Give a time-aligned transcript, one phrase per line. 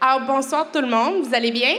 [0.00, 1.76] Alors, bonsoir tout le monde, vous allez bien?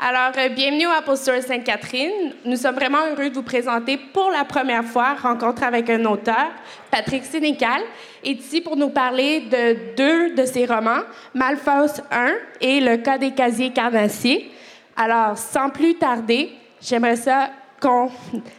[0.00, 2.34] Alors, euh, bienvenue à Posture Sainte-Catherine.
[2.44, 6.48] Nous sommes vraiment heureux de vous présenter pour la première fois Rencontre avec un auteur,
[6.90, 7.82] Patrick Sénécal,
[8.24, 11.02] est ici pour nous parler de deux de ses romans,
[11.34, 14.50] Malfausse 1 et Le cas des casiers carnassiers.
[14.96, 16.50] Alors, sans plus tarder,
[16.80, 17.50] j'aimerais ça
[17.80, 18.10] qu'on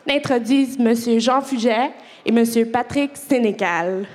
[0.10, 1.20] introduise M.
[1.20, 1.92] Jean Fuget
[2.26, 2.72] et M.
[2.72, 4.06] Patrick Sénécal.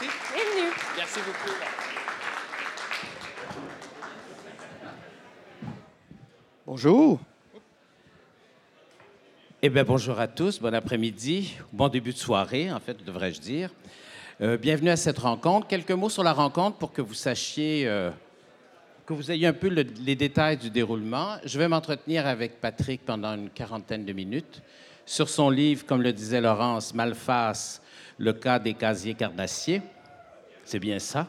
[0.00, 0.72] Bienvenue.
[0.96, 1.54] Merci beaucoup.
[6.70, 7.18] Bonjour.
[9.60, 13.70] Eh bien, bonjour à tous, bon après-midi, bon début de soirée, en fait, devrais-je dire.
[14.40, 15.66] Euh, bienvenue à cette rencontre.
[15.66, 18.12] Quelques mots sur la rencontre pour que vous sachiez, euh,
[19.04, 21.38] que vous ayez un peu le- les détails du déroulement.
[21.44, 24.62] Je vais m'entretenir avec Patrick pendant une quarantaine de minutes
[25.04, 27.82] sur son livre, comme le disait Laurence, Malface,
[28.16, 29.82] le cas des casiers carnassiers.
[30.64, 31.26] C'est bien ça?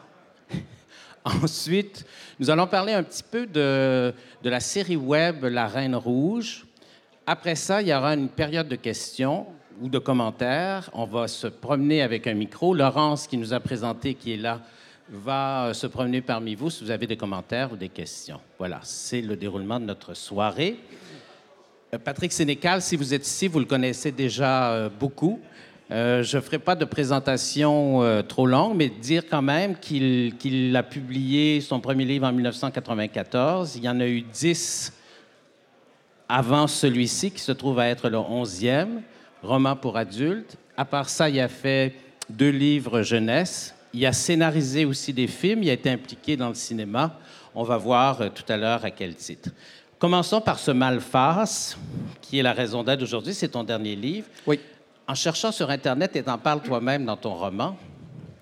[1.42, 2.04] Ensuite,
[2.40, 6.64] nous allons parler un petit peu de, la série web La Reine Rouge.
[7.26, 9.46] Après ça, il y aura une période de questions
[9.80, 10.90] ou de commentaires.
[10.92, 12.74] On va se promener avec un micro.
[12.74, 14.60] Laurence, qui nous a présenté, qui est là,
[15.08, 18.40] va se promener parmi vous si vous avez des commentaires ou des questions.
[18.58, 20.76] Voilà, c'est le déroulement de notre soirée.
[21.94, 25.40] Euh, Patrick Sénécal, si vous êtes ici, vous le connaissez déjà euh, beaucoup.
[25.92, 30.74] Euh, je ne ferai pas de présentation euh, trop longue, mais dire quand même qu'il
[30.74, 33.76] a publié son premier livre en 1994.
[33.76, 34.90] Il y en a eu dix
[36.30, 39.02] avant celui-ci, qui se trouve à être le onzième,
[39.42, 40.56] roman pour adultes.
[40.78, 41.94] À part ça, il a fait
[42.30, 43.74] deux livres jeunesse.
[43.92, 45.62] Il a scénarisé aussi des films.
[45.62, 47.18] Il a été impliqué dans le cinéma.
[47.54, 49.50] On va voir euh, tout à l'heure à quel titre.
[49.98, 51.76] Commençons par ce Malface,
[52.22, 53.34] qui est la raison d'être aujourd'hui.
[53.34, 54.26] C'est ton dernier livre.
[54.46, 54.58] Oui.
[55.06, 57.76] En cherchant sur Internet, et t'en parles toi-même dans ton roman,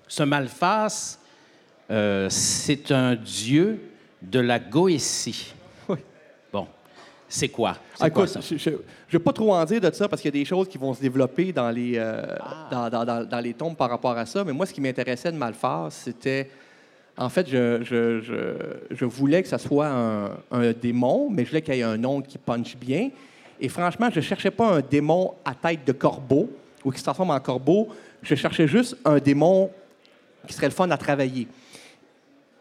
[0.07, 1.19] ce Malface,
[1.89, 3.81] euh, c'est un dieu
[4.21, 5.53] de la Goétie.
[5.89, 5.97] Oui.
[6.53, 6.67] Bon,
[7.27, 7.77] c'est quoi?
[7.95, 8.55] C'est Ah, quoi écoute, ça?
[8.55, 8.77] je ne
[9.11, 10.93] vais pas trop en dire de ça parce qu'il y a des choses qui vont
[10.93, 12.23] se développer dans les, euh,
[12.69, 14.43] dans, dans- dans- dans les tombes par rapport à ça.
[14.43, 16.49] Mais moi, ce qui m'intéressait de Malface, c'était.
[17.17, 21.49] En fait, je, je- je- je voulais que ça soit un, un démon, mais je
[21.49, 23.09] voulais qu'il y ait un nom qui punch bien.
[23.61, 26.49] Et franchement, je ne cherchais pas un démon à tête de corbeau
[26.83, 27.89] ou qui se transforme en corbeau.
[28.23, 29.69] Je cherchais juste un démon
[30.47, 31.47] qui serait le fun à travailler.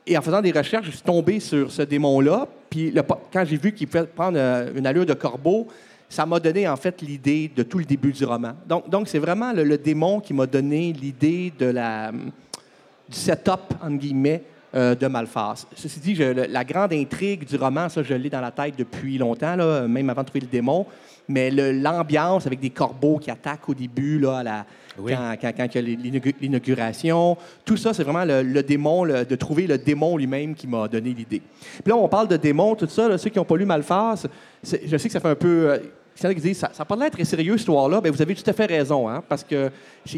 [0.06, 2.46] Et en faisant des recherches, je suis tombé sur ce démon-là.
[2.68, 2.94] Puis
[3.32, 5.68] quand j'ai vu qu'il pouvait prendre euh, une allure de corbeau,
[6.06, 8.52] ça m'a donné en fait l'idée de tout le début du roman.
[8.66, 13.72] Donc, donc c'est vraiment le, le démon qui m'a donné l'idée de la, du setup,
[13.82, 14.42] entre guillemets,
[14.74, 15.66] euh, de Malface.
[15.74, 19.18] Ceci dit, je- la grande intrigue du roman, ça, je l'ai dans la tête depuis
[19.18, 20.86] longtemps, là, même avant de trouver le démon.
[21.28, 24.66] Mais l'ambiance avec des corbeaux qui attaquent au début, là, à la,
[24.98, 25.12] Oui.
[25.12, 29.04] quand, quand- quand il y a l'inaug- l'inauguration, tout ça, c'est vraiment le, le démon,
[29.04, 31.40] le- de trouver le démon lui-même qui m'a donné l'idée.
[31.40, 34.26] Puis là, on parle de démon, tout ça, là, ceux qui n'ont pas lu Malface,
[34.62, 35.70] c'est- je sais que ça fait un peu...
[35.70, 35.78] euh,
[36.22, 38.00] en a qui disent, ça n'a pas l'air très sérieux, cette histoire-là.
[38.00, 39.70] Bien, vous avez tout à fait raison, hein, parce qu'il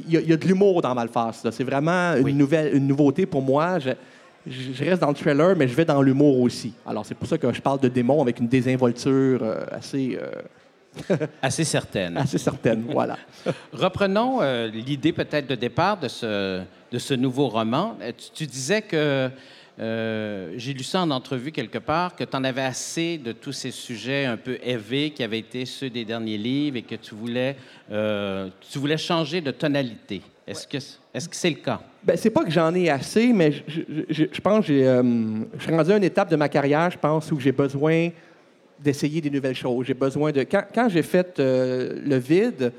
[0.08, 1.44] y, y a de l'humour dans Malface.
[1.44, 1.52] là.
[1.52, 2.32] C'est vraiment une, Oui.
[2.32, 3.78] nouvelle, une nouveauté pour moi.
[3.78, 3.90] Je,
[4.46, 6.72] je- reste dans le trailer, mais je vais dans l'humour aussi.
[6.86, 11.16] Alors, c'est pour ça que je parle de démon avec une désinvolture euh, assez, euh,
[11.42, 12.16] Assez certaine.
[12.18, 12.84] assez certaine.
[12.90, 13.16] voilà.
[13.72, 16.60] Reprenons euh, l'idée peut-être de départ de ce,
[16.90, 17.96] de ce nouveau roman.
[18.18, 19.30] Tu, tu disais que,
[19.78, 23.70] j'ai lu ça en entrevue quelque part, que tu en avais assez de tous ces
[23.70, 27.56] sujets un peu élevés qui avaient été ceux des derniers livres et que tu voulais,
[27.88, 30.20] tu voulais changer de tonalité.
[30.46, 30.76] Est-ce que
[31.14, 31.80] est-ce que c'est le cas?
[32.04, 35.02] Ben, c'est pas que j'en ai assez, mais je, pense que j'ai, euh,
[35.56, 38.08] je suis rendu à une étape de ma carrière, je pense, où j'ai besoin
[38.78, 39.86] d'essayer des nouvelles choses.
[39.86, 40.42] J'ai besoin de.
[40.42, 42.72] Quand, j'ai fait euh, Le Vide,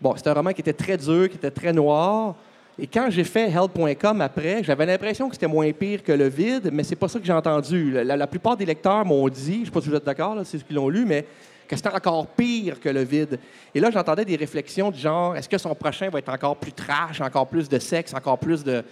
[0.00, 2.34] bon, c'était un roman qui était très dur, qui était très noir.
[2.78, 6.70] Et quand j'ai fait Help.com après, j'avais l'impression que c'était moins pire que Le Vide,
[6.72, 7.92] mais c'est pas ça que j'ai entendu.
[7.92, 10.64] La, plupart des lecteurs m'ont dit, je sais pas si vous êtes d'accord, c'est ce
[10.64, 11.24] qu'ils l'ont lu, mais
[11.66, 13.38] que c'était encore pire que Le Vide.
[13.74, 16.72] Et là, j'entendais des réflexions du genre, est-ce que son prochain va être encore plus
[16.72, 18.82] trash, encore plus de sexe, encore plus de...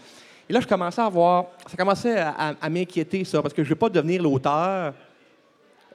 [0.48, 3.70] Et là, je commençais à voir, ça commençait à, m'inquiéter, ça, parce que je ne
[3.70, 4.94] veux pas devenir l'auteur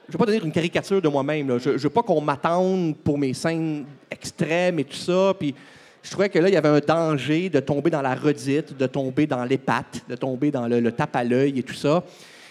[0.08, 1.56] je veux pas devenir une caricature de moi-même.
[1.60, 5.32] Je, je veux pas qu'on m'attende pour mes scènes extrêmes et tout ça.
[5.38, 5.54] Puis
[6.02, 8.86] je trouvais que là, il y avait un danger de tomber dans la redite, de
[8.86, 12.02] tomber dans l'épate, de tomber dans le, le tape à l'œil et tout ça.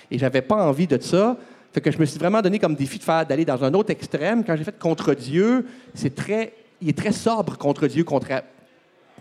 [0.09, 1.35] Et j'avais pas envie de ça.
[1.71, 3.91] Fait que je me suis vraiment donné comme défi de faire d'aller dans un autre
[3.91, 4.43] extrême.
[4.43, 8.03] Quand j'ai fait contre Dieu, c'est très, il est très sobre contre Dieu,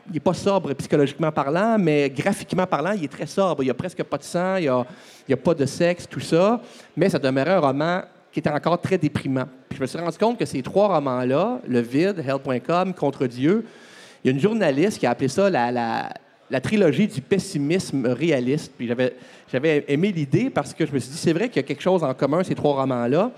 [0.08, 3.62] il n'est pas sobre psychologiquement parlant, mais graphiquement parlant, il est très sobre.
[3.62, 4.86] Il n'y a presque pas de sang, il n'y a,
[5.30, 6.62] a pas de sexe, tout ça.
[6.96, 8.02] Mais ça demeurait un roman
[8.32, 9.44] qui était encore très déprimant.
[9.68, 13.66] Puis je me suis rendu compte que ces trois romans-là, Le Vide, Hell.com, Contre Dieu,
[14.24, 16.10] il y a une journaliste qui a appelé ça la,
[16.50, 18.72] la trilogie du pessimisme réaliste.
[18.76, 19.14] Puis j'avais,
[19.50, 21.82] j'avais aimé l'idée parce que je me suis dit, c'est vrai qu'il y a quelque
[21.82, 23.30] chose en commun, ces trois romans-là.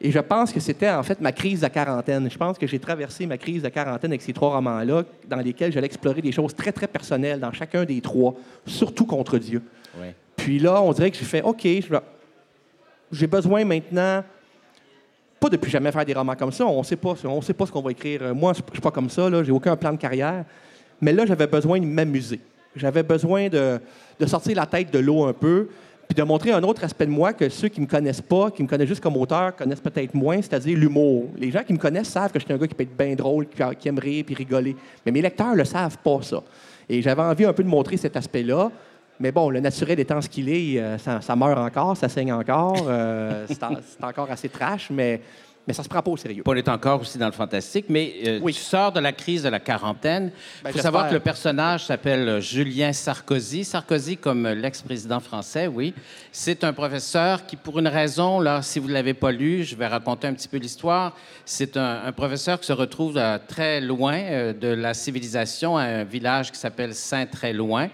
[0.00, 2.30] Et je pense que c'était en fait ma crise de quarantaine.
[2.30, 5.72] Je pense que j'ai traversé ma crise de quarantaine avec ces trois romans-là, dans lesquels
[5.72, 9.62] j'allais explorer des choses très, très personnelles dans chacun des trois, surtout contre Dieu.
[10.36, 11.66] Puis là, on dirait que j'ai fait, OK,
[13.10, 14.22] j'ai besoin maintenant,
[15.40, 17.66] pas depuis jamais faire des romans comme ça, on ne sait pas, on sait pas
[17.66, 18.32] ce qu'on va écrire.
[18.34, 20.44] Moi, je ne suis pas comme ça, je n'ai aucun plan de carrière.
[21.00, 22.40] Mais là, j'avais besoin de m'amuser.
[22.76, 23.80] J'avais besoin de,
[24.26, 25.68] sortir la tête de l'eau un peu,
[26.08, 28.62] puis de montrer un autre aspect de moi que ceux qui me connaissent pas, qui
[28.62, 31.28] me connaissent juste comme auteur, connaissent peut-être moins, c'est-à-dire l'humour.
[31.36, 33.14] Les gens qui me connaissent savent que je suis un gars qui peut être bien
[33.14, 34.74] drôle, qui, aime rire puis rigoler.
[35.04, 36.42] Mais mes lecteurs le savent pas, ça.
[36.88, 38.70] Et j'avais envie un peu de montrer cet aspect-là.
[39.20, 42.86] Mais bon, le naturel étant ce qu'il est, euh, ça, meurt encore, ça saigne encore.
[42.88, 45.20] Euh, c'est encore assez trash, mais
[45.68, 46.42] mais ça se prend pas au sérieux.
[46.42, 49.50] Paul est encore aussi dans le fantastique, mais euh, tu sors de la crise de
[49.50, 50.32] la quarantaine.
[50.60, 53.64] Il ben, faut savoir que le personnage s'appelle euh, Julien Sarkozy.
[53.64, 55.92] Sarkozy comme euh, l'ex-président français, oui.
[56.32, 59.76] C'est un professeur qui, pour une raison, là, si vous ne l'avez pas lu, je
[59.76, 61.14] vais raconter un petit peu l'histoire.
[61.44, 66.58] C'est un, professeur qui se retrouve très loin de la civilisation, à un village qui
[66.58, 67.88] s'appelle Saint-Très-Loin.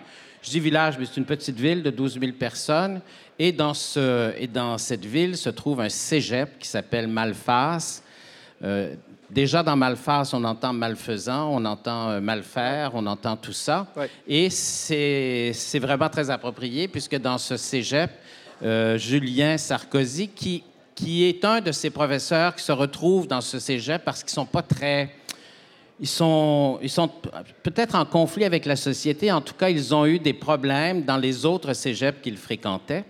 [0.45, 3.01] Je dis village, mais c'est une petite ville de 12 000 personnes.
[3.39, 8.03] Et dans, ce, et dans cette ville se trouve un cégep qui s'appelle Malfas.
[8.63, 8.95] Euh,
[9.31, 13.87] déjà dans Malfas, on entend malfaisant, on entend euh, malfaire, on entend tout ça.
[14.27, 18.11] Et c'est vraiment très approprié puisque dans ce cégep,
[18.63, 20.63] euh, Julien Sarkozy, qui,
[20.95, 24.47] qui est un de ces professeurs qui se retrouvent dans ce cégep parce qu'ils sont
[24.47, 25.11] pas très
[26.01, 27.09] ils sont, ils sont
[27.63, 29.31] peut-être en conflit avec la société.
[29.31, 33.05] En tout cas, ils ont eu des problèmes dans les autres cégeps qu'ils fréquentaient.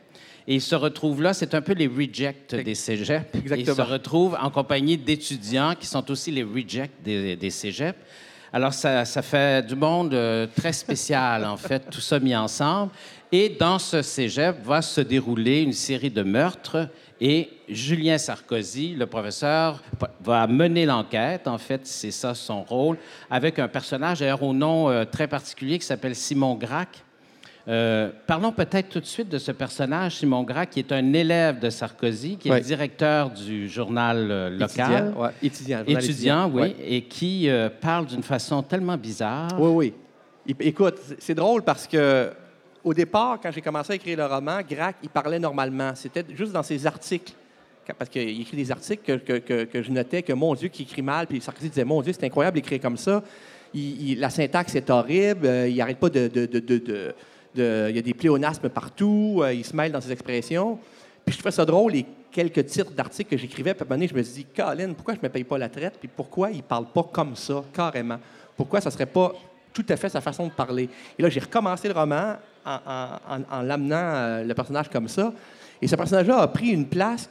[0.46, 3.24] Et ils se retrouvent là, c'est un peu les rejects des cégeps.
[3.34, 3.56] Exactement.
[3.56, 7.98] ils se retrouvent en compagnie d'étudiants qui sont aussi les rejects des, des cégeps.
[8.52, 12.92] Alors, ça, ça, fait du monde euh, très spécial, en fait, tout ça mis ensemble.
[13.32, 16.88] Et dans ce cégep va se dérouler une série de meurtres.
[17.20, 19.82] Et Julien Sarkozy, le professeur,
[20.20, 21.48] va mener l'enquête.
[21.48, 22.96] En fait, c'est ça son rôle,
[23.28, 27.03] avec un personnage, d'ailleurs, au nom euh, très particulier qui s'appelle Simon Grac
[27.66, 31.60] euh, parlons peut-être tout de suite de ce personnage, Simon Gras, qui est un élève
[31.60, 35.14] de Sarkozy, qui est le directeur du journal euh, local.
[35.42, 39.58] Étudiant, étudiant, étudiant, oui, et qui euh, parle d'une façon tellement bizarre.
[39.58, 39.94] Oui,
[40.46, 40.54] oui.
[40.60, 42.30] Écoute, c'est drôle parce que
[42.82, 45.92] au départ, quand j'ai commencé à écrire le roman, Grac, il parlait normalement.
[45.94, 47.32] C'était juste dans ses articles.
[47.98, 51.26] Parce qu'il écrit des articles que, je notais que, mon Dieu, qui écrit mal.
[51.26, 53.22] Puis Sarkozy disait, mon Dieu, c'est incroyable d'écrire comme ça.
[53.74, 55.46] la syntaxe est horrible.
[55.46, 56.28] il n'arrête pas de
[57.56, 60.78] il y a des pléonasmes partout, euh, il se mêle dans ses expressions.
[61.24, 64.08] Puis je trouvais ça drôle, les quelques titres d'articles que j'écrivais, à un moment donné,
[64.08, 66.50] je me suis dit, Colin, pourquoi je ne me paye pas la traite, puis pourquoi
[66.50, 68.18] il ne parle pas comme ça, carrément?
[68.56, 69.32] Pourquoi ça ne serait pas
[69.72, 70.88] tout à fait sa façon de parler?
[71.18, 72.34] Et là, j'ai recommencé le roman
[72.64, 75.32] en, l'amenant euh, le personnage comme ça.
[75.80, 77.28] Et ce personnage-là a pris une place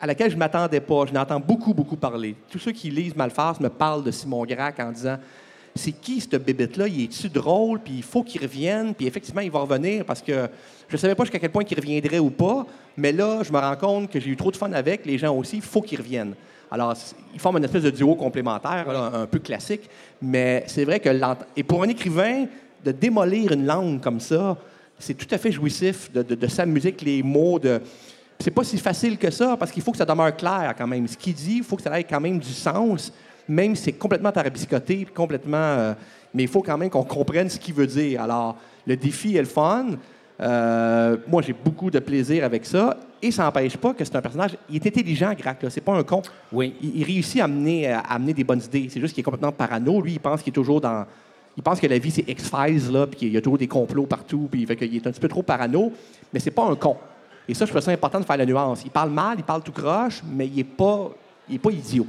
[0.00, 1.06] à laquelle je ne m'attendais pas.
[1.06, 2.36] Je n'entends beaucoup, beaucoup parler.
[2.50, 5.18] Tous ceux qui lisent Malface me parlent de Simon Grac en disant
[5.80, 6.86] c'est qui cette bébête-là?
[6.88, 7.80] Il est-tu drôle?
[7.80, 8.94] Puis il faut qu'il revienne?
[8.94, 10.48] Puis effectivement, il va revenir parce que
[10.88, 12.66] je ne savais pas jusqu'à quel point il reviendrait ou pas.
[12.96, 15.06] Mais là, je me rends compte que j'ai eu trop de fun avec.
[15.06, 16.34] Les gens aussi, il faut qu'ils reviennent.
[16.70, 16.94] Alors,
[17.34, 19.88] ils forment une espèce de duo complémentaire, un peu classique.
[20.22, 21.08] Mais c'est vrai que...
[21.56, 22.46] Et pour un écrivain,
[22.84, 24.56] de démolir une langue comme ça,
[24.98, 27.58] c'est tout à fait jouissif de, de, s'amuser avec les mots.
[27.58, 27.80] De...
[28.38, 31.06] C'est pas si facile que ça, parce qu'il faut que ça demeure clair quand même.
[31.08, 33.12] Ce qu'il dit, il faut que ça ait quand même du sens
[33.50, 35.56] même si c'est complètement tarabiscoté, complètement.
[35.56, 35.94] Euh,
[36.32, 38.22] mais il faut quand même qu'on comprenne ce qu'il veut dire.
[38.22, 39.86] Alors, le défi est le fun.
[40.40, 42.96] Euh, moi, j'ai beaucoup de plaisir avec ça.
[43.20, 44.56] Et ça n'empêche pas que c'est un personnage.
[44.70, 45.58] Il est intelligent, Grac.
[45.68, 46.22] C'est pas un con.
[46.52, 46.74] Oui.
[46.80, 48.86] Il, réussit à amener, à amener des bonnes idées.
[48.88, 50.00] C'est juste qu'il est complètement parano.
[50.00, 51.04] Lui, il pense qu'il est toujours dans.
[51.56, 54.06] Il pense que la vie, c'est X-Files, là, puis qu'il y a toujours des complots
[54.06, 55.92] partout, puis fait qu'il est un petit peu trop parano.
[56.32, 56.96] Mais c'est pas un con.
[57.48, 58.82] Et ça, je trouve ça important de faire la nuance.
[58.84, 61.10] Il parle mal, il parle tout croche, mais il n'est pas,
[61.48, 62.06] il est pas idiot.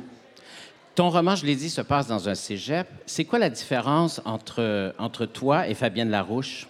[0.96, 2.88] Ton roman, je l'ai dit, se passe dans un cégep.
[3.06, 6.68] C'est quoi la différence entre, entre toi et Fabienne Larouche?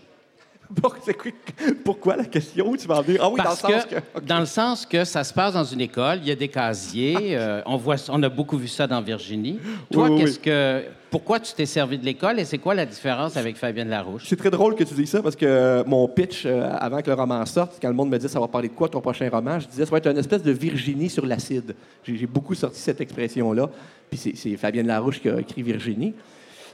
[1.83, 2.75] Pourquoi la question?
[2.75, 3.19] Tu vas dire?
[3.21, 4.19] Ah oui, Parce dans le sens que...
[4.21, 7.17] Dans le sens que ça se passe dans une école, il y a des casiers.
[7.41, 9.57] Euh, on, voit, on a beaucoup vu ça dans Virginie.
[9.91, 10.83] Toi, qu'est-ce que...
[11.09, 14.23] Pourquoi tu t'es servi de l'école et c'est quoi la différence avec Fabienne Larouche?
[14.27, 17.15] C'est très drôle que tu dises ça parce que mon pitch, euh, avant que le
[17.15, 19.59] roman sorte, quand le monde me dit ça va parler de quoi ton prochain roman,
[19.59, 21.75] je disais ça va être une espèce de Virginie sur l'acide.
[22.03, 23.69] J'ai beaucoup sorti cette expression-là.
[24.11, 26.13] Puis c'est Fabienne Larouche qui a écrit Virginie.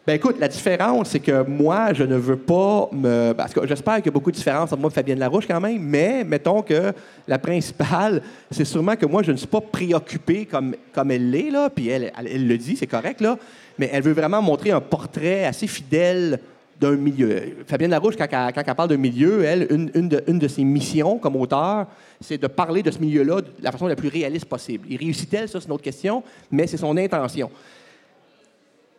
[0.08, 3.34] Ben écoute, la différence, c'est que moi, je ne veux pas me.
[3.34, 5.62] Parce que j'espère qu'il y a beaucoup de différences entre moi et Fabienne Larouche quand
[5.62, 6.94] même, mais mettons que
[7.27, 11.51] la principale, c'est sûrement que moi, je ne suis pas préoccupé comme, comme elle l'est,
[11.51, 13.38] là, puis elle, elle, le dit, c'est correct, là,
[13.77, 16.39] mais elle veut vraiment montrer un portrait assez fidèle
[16.80, 17.58] d'un milieu.
[17.66, 19.92] Fabienne Larouche, quand, quand elle parle d'un milieu, elle, une,
[20.28, 21.88] une de, ses missions comme auteur,
[22.22, 24.86] c'est de parler de ce milieu-là de la façon la plus réaliste possible.
[24.90, 27.50] Il réussit-elle, ça, c'est une autre question, mais c'est son intention.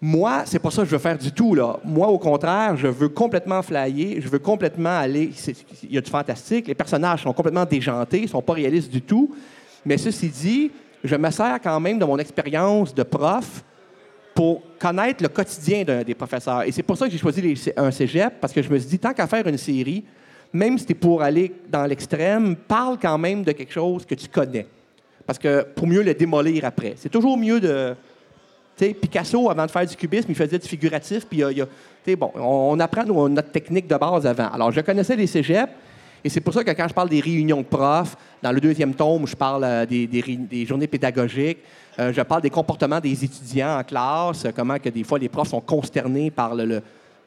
[0.00, 1.54] Moi, c'est pas ça que je veux faire du tout.
[1.54, 1.78] Là.
[1.84, 5.30] Moi, au contraire, je veux complètement flyer, je veux complètement aller.
[5.82, 9.02] Il y a du fantastique, les personnages sont complètement déjantés, ils sont pas réalistes du
[9.02, 9.34] tout.
[9.84, 10.70] Mais ceci dit,
[11.02, 13.64] je me sers quand même de mon expérience de prof
[14.38, 16.62] pour connaître le quotidien des professeurs.
[16.62, 18.98] Et c'est pour ça que j'ai choisi un cégep, parce que je me suis dit,
[19.00, 20.04] tant qu'à faire une série,
[20.52, 24.28] même si tu pour aller dans l'extrême, parle quand même de quelque chose que tu
[24.28, 24.64] connais.
[25.26, 26.94] Parce que pour mieux le démolir après.
[26.98, 27.96] C'est toujours mieux de.
[28.76, 31.60] Tu sais, Picasso, avant de faire du cubisme, il faisait du figuratif, puis il y
[31.60, 34.50] a- bon, on, apprend notre technique de base avant.
[34.52, 35.72] Alors, je connaissais les cégeps,
[36.24, 38.94] et c'est pour ça que quand je parle des réunions de profs, dans le deuxième
[38.94, 41.58] tome, je parle euh, des, journées pédagogiques,
[41.98, 45.28] euh, je parle des comportements des étudiants en classe, euh, comment que des fois les
[45.28, 46.54] profs sont consternés par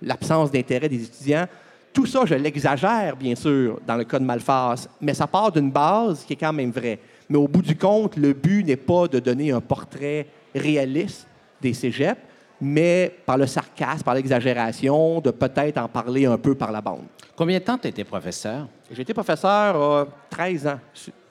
[0.01, 1.45] l'absence d'intérêt des étudiants.
[1.93, 5.71] Tout ça, je l'exagère, bien sûr, dans le cas de Malphas, mais ça part d'une
[5.71, 6.99] base qui est quand même vraie.
[7.29, 11.27] Mais au bout du compte, le but n'est pas de donner un portrait réaliste
[11.61, 12.19] des cégeps,
[12.61, 17.03] mais par le sarcasme, par l'exagération, de peut-être en parler un peu par la bande.
[17.35, 18.67] Combien de temps tu étais professeur?
[18.91, 20.79] J'ai été professeur euh, 13 ans.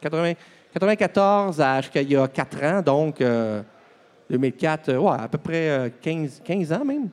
[0.00, 0.32] 80
[0.72, 3.60] 94 à jusqu'à il y a 4 ans, donc euh,
[4.30, 7.08] 2004, euh, ouais, à peu près euh, 15, 15 ans même.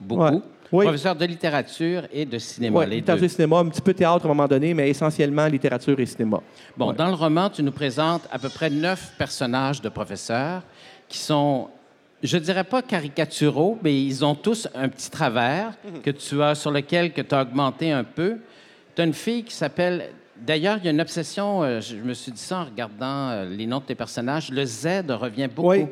[0.00, 0.22] Beaucoup.
[0.22, 0.38] Ouais.
[0.72, 0.84] Oui.
[0.84, 3.26] Professeur de littérature et de cinéma, Oui, les littérature deux.
[3.26, 6.40] et cinéma, un petit peu théâtre à un moment donné, mais essentiellement littérature et cinéma.
[6.76, 6.94] Bon, Ouais.
[6.94, 10.62] dans le roman, tu nous présentes à peu près neuf personnages de professeurs
[11.08, 11.68] qui sont,
[12.22, 16.02] je dirais pas caricaturaux, mais ils ont tous un petit travers Mhm.
[16.02, 18.36] que tu as, sur lequel que tu as augmenté un peu.
[18.94, 20.10] Tu as une fille qui s'appelle.
[20.36, 23.44] D'ailleurs, il y a une obsession, euh, je me suis dit ça en regardant euh,
[23.44, 24.50] les noms de tes personnages.
[24.50, 25.68] Le Z revient beaucoup.
[25.70, 25.86] Oui.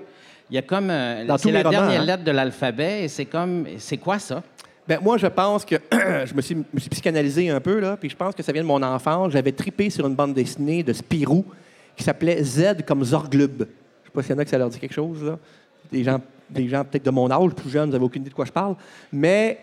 [0.51, 0.89] Il y a comme.
[0.91, 2.05] euh, Dans c'est la romans, dernière hein.
[2.05, 3.67] lettre de l'alphabet et c'est comme.
[3.79, 4.43] C'est quoi ça?
[4.87, 5.75] Ben, moi, je pense que
[6.25, 8.63] je me suis, me suis psychanalysé un peu, là, puis je pense que ça vient
[8.63, 9.33] de mon enfance.
[9.33, 11.45] J'avais tripé sur une bande dessinée de Spirou
[11.95, 13.59] qui s'appelait Z comme Zorglub.
[13.59, 15.39] Je sais pas s'il y en a que ça leur dit quelque chose, là.
[15.93, 18.35] Des gens, des gens peut-être de mon âge, plus jeunes, vous n'avez aucune idée de
[18.35, 18.77] quoi je parle.
[19.13, 19.59] Mais,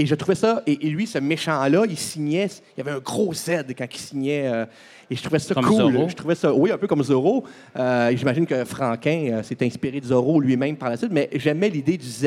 [0.00, 3.00] et je trouvais ça, et, et lui, ce méchant-là, il signait, il y avait un
[3.00, 4.46] gros Z quand il signait.
[4.46, 4.64] euh,
[5.10, 5.92] et je trouvais ça Comme cool.
[5.92, 6.08] Zorro?
[6.08, 7.42] Je trouvais ça, oui, un peu comme Zorro.
[7.76, 11.70] Euh, J'imagine que Franquin euh, s'est inspiré de Zorro lui-même par la suite, mais j'aimais
[11.70, 12.26] l'idée du Z.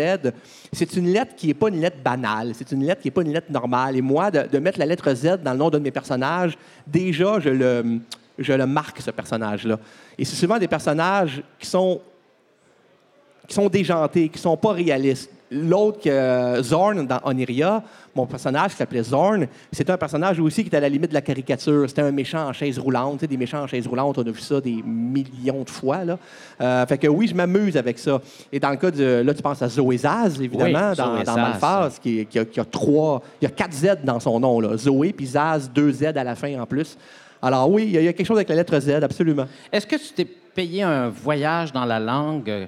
[0.73, 3.21] C'est une lettre qui n'est pas une lettre banale, c'est une lettre qui n'est pas
[3.21, 3.95] une lettre normale.
[3.97, 6.57] Et moi, de, de mettre la lettre Z dans le nom d'un de mes personnages,
[6.87, 7.99] déjà, je le,
[8.39, 9.77] je le marque, ce personnage-là.
[10.17, 12.01] Et c'est souvent des personnages qui sont
[13.47, 15.29] qui sont déjantés, qui sont pas réalistes.
[15.51, 17.83] L'autre, que Zorn dans Oniria,
[18.15, 21.13] mon personnage qui s'appelait Zorn, c'était un personnage aussi qui était à la limite de
[21.13, 21.89] la caricature.
[21.89, 23.15] C'était un méchant en chaise roulante.
[23.15, 26.05] Tu sais, des méchants en chaise roulante, on a vu ça des millions de fois.
[26.05, 26.17] Là.
[26.61, 28.21] Euh, fait que oui, je m'amuse avec ça.
[28.51, 29.23] Et dans le cas de.
[29.25, 31.35] Là, tu penses à Zoé Zaz, évidemment, Oui, dans, Zoé dans Zaz.
[31.35, 33.21] Malphas, qui, qui a, qui a trois.
[33.41, 34.61] Il y a quatre Z dans son nom.
[34.61, 34.77] Là.
[34.77, 36.97] Zoé, puis Zaz, deux Z à la fin en plus.
[37.41, 39.47] Alors oui, il y, y a quelque chose avec la lettre Z, absolument.
[39.71, 42.49] Est-ce que tu t'es payé un voyage dans la langue?
[42.49, 42.65] Euh,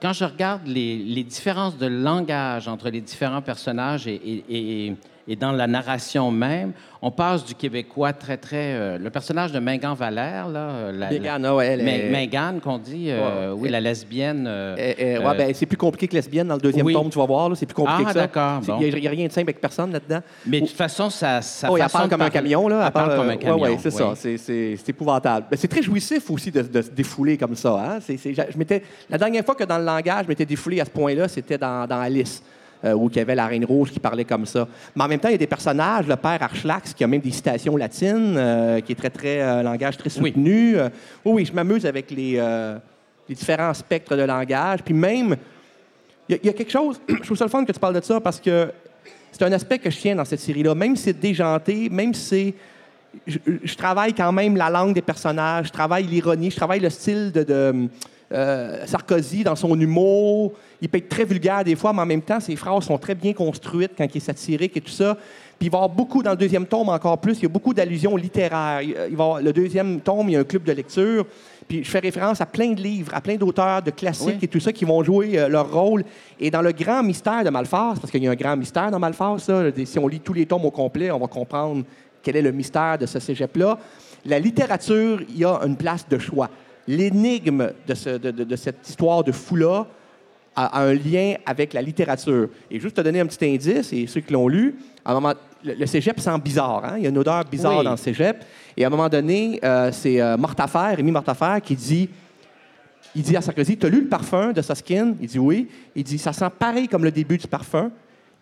[0.00, 4.94] Quand je regarde les, différences de langage entre les différents personnages et-
[5.30, 8.74] et dans la narration même, on passe du québécois très, très...
[8.74, 10.58] euh, le personnage de Mingan Valère, là...
[10.70, 13.60] euh, la- Mégane, la- ah elle est- Mégane, qu'on dit, euh, Ouais.
[13.60, 14.44] oui, la lesbienne...
[14.48, 16.92] euh, Eh, eh, ouais, ben, c'est plus compliqué que lesbienne dans le deuxième oui.
[16.92, 17.48] tome, tu vas voir.
[17.48, 18.18] là, C'est plus compliqué Ah, que ça.
[18.20, 18.78] d'accord, C'est- bon.
[18.80, 20.20] Il n'y a, rien de simple avec personne là-dedans.
[20.44, 21.40] mais de toute façon, ça...
[21.42, 22.66] ça Oh, elle parle comme un camion.
[22.66, 22.86] Là.
[22.86, 24.12] Elle parle comme un camion, ouais, ouais, c'est ça.
[24.16, 25.46] C'est- épouvantable.
[25.48, 27.70] Ben, c'est très jouissif aussi de, de se défouler comme ça.
[27.80, 27.98] Hein?
[28.00, 28.42] C'est- c'est- je
[29.08, 31.86] la dernière fois que dans le langage, je m'étais défoulé à ce point-là, c'était dans,
[31.86, 32.42] dans Alice.
[32.84, 34.66] Euh, où il y avait la Reine Rouge qui parlait comme ça.
[34.96, 37.20] Mais en même temps, il y a des personnages, le père Archlax, qui a même
[37.20, 40.76] des citations latines, euh, qui est très, très, euh, langage très soutenu.
[40.76, 40.88] Euh,
[41.24, 42.32] oui, oui, je m'amuse avec les,
[43.28, 44.80] les différents spectres de langage.
[44.84, 45.36] Puis même,
[46.28, 47.78] il y, a- il y a quelque chose, je trouve ça le fun que tu
[47.80, 48.70] parles de ça parce que
[49.32, 50.74] c'est un aspect que je tiens dans cette série-là.
[50.74, 52.54] Même si c'est déjanté, même si c'est.
[53.26, 56.90] Je, je travaille quand même la langue des personnages, je travaille l'ironie, je travaille le
[56.90, 57.88] style de, de,
[58.32, 60.52] euh, Sarkozy dans son humour.
[60.80, 63.14] Il peut être très vulgaire des fois, mais en même temps, ses phrases sont très
[63.14, 65.16] bien construites quand il est satirique et tout ça.
[65.58, 67.48] Puis il va y avoir beaucoup, dans le deuxième tome encore plus, il y a
[67.50, 68.80] beaucoup d'allusions littéraires.
[68.82, 71.26] Il il va y avoir- le deuxième tome, il y a un club de lecture.
[71.68, 74.38] Puis je fais référence à plein de livres, à plein d'auteurs, de classiques Oui.
[74.42, 76.04] et tout ça qui vont jouer euh, leur rôle.
[76.40, 79.38] Et dans le grand mystère de Malphas, parce qu'il y a un grand mystère dans
[79.38, 81.84] ça, des- si on lit tous les tomes au complet, on va comprendre
[82.22, 83.78] quel est le mystère de ce cégep-là.
[84.24, 86.48] La littérature, il y a une place de choix.
[86.96, 89.86] L'énigme de, ce- de- de- de cette histoire de fou-là
[90.56, 92.48] a, a un lien avec la littérature.
[92.70, 95.34] Et juste te donner un petit indice, et ceux qui l'ont lu, à un moment,
[95.64, 96.84] le, le cégep sent bizarre.
[96.84, 96.94] hein?
[96.96, 97.84] Il y a une odeur bizarre Oui.
[97.84, 98.44] dans le cégep.
[98.76, 102.08] Et à un moment donné, euh, c'est euh, Mortafer, Rémi Mortafer, qui dit
[103.14, 105.14] il dit à Sarkozy, t'as lu le parfum de Soskin?
[105.20, 105.68] Il dit oui.
[105.96, 107.90] Il dit, ça sent pareil comme le début du parfum.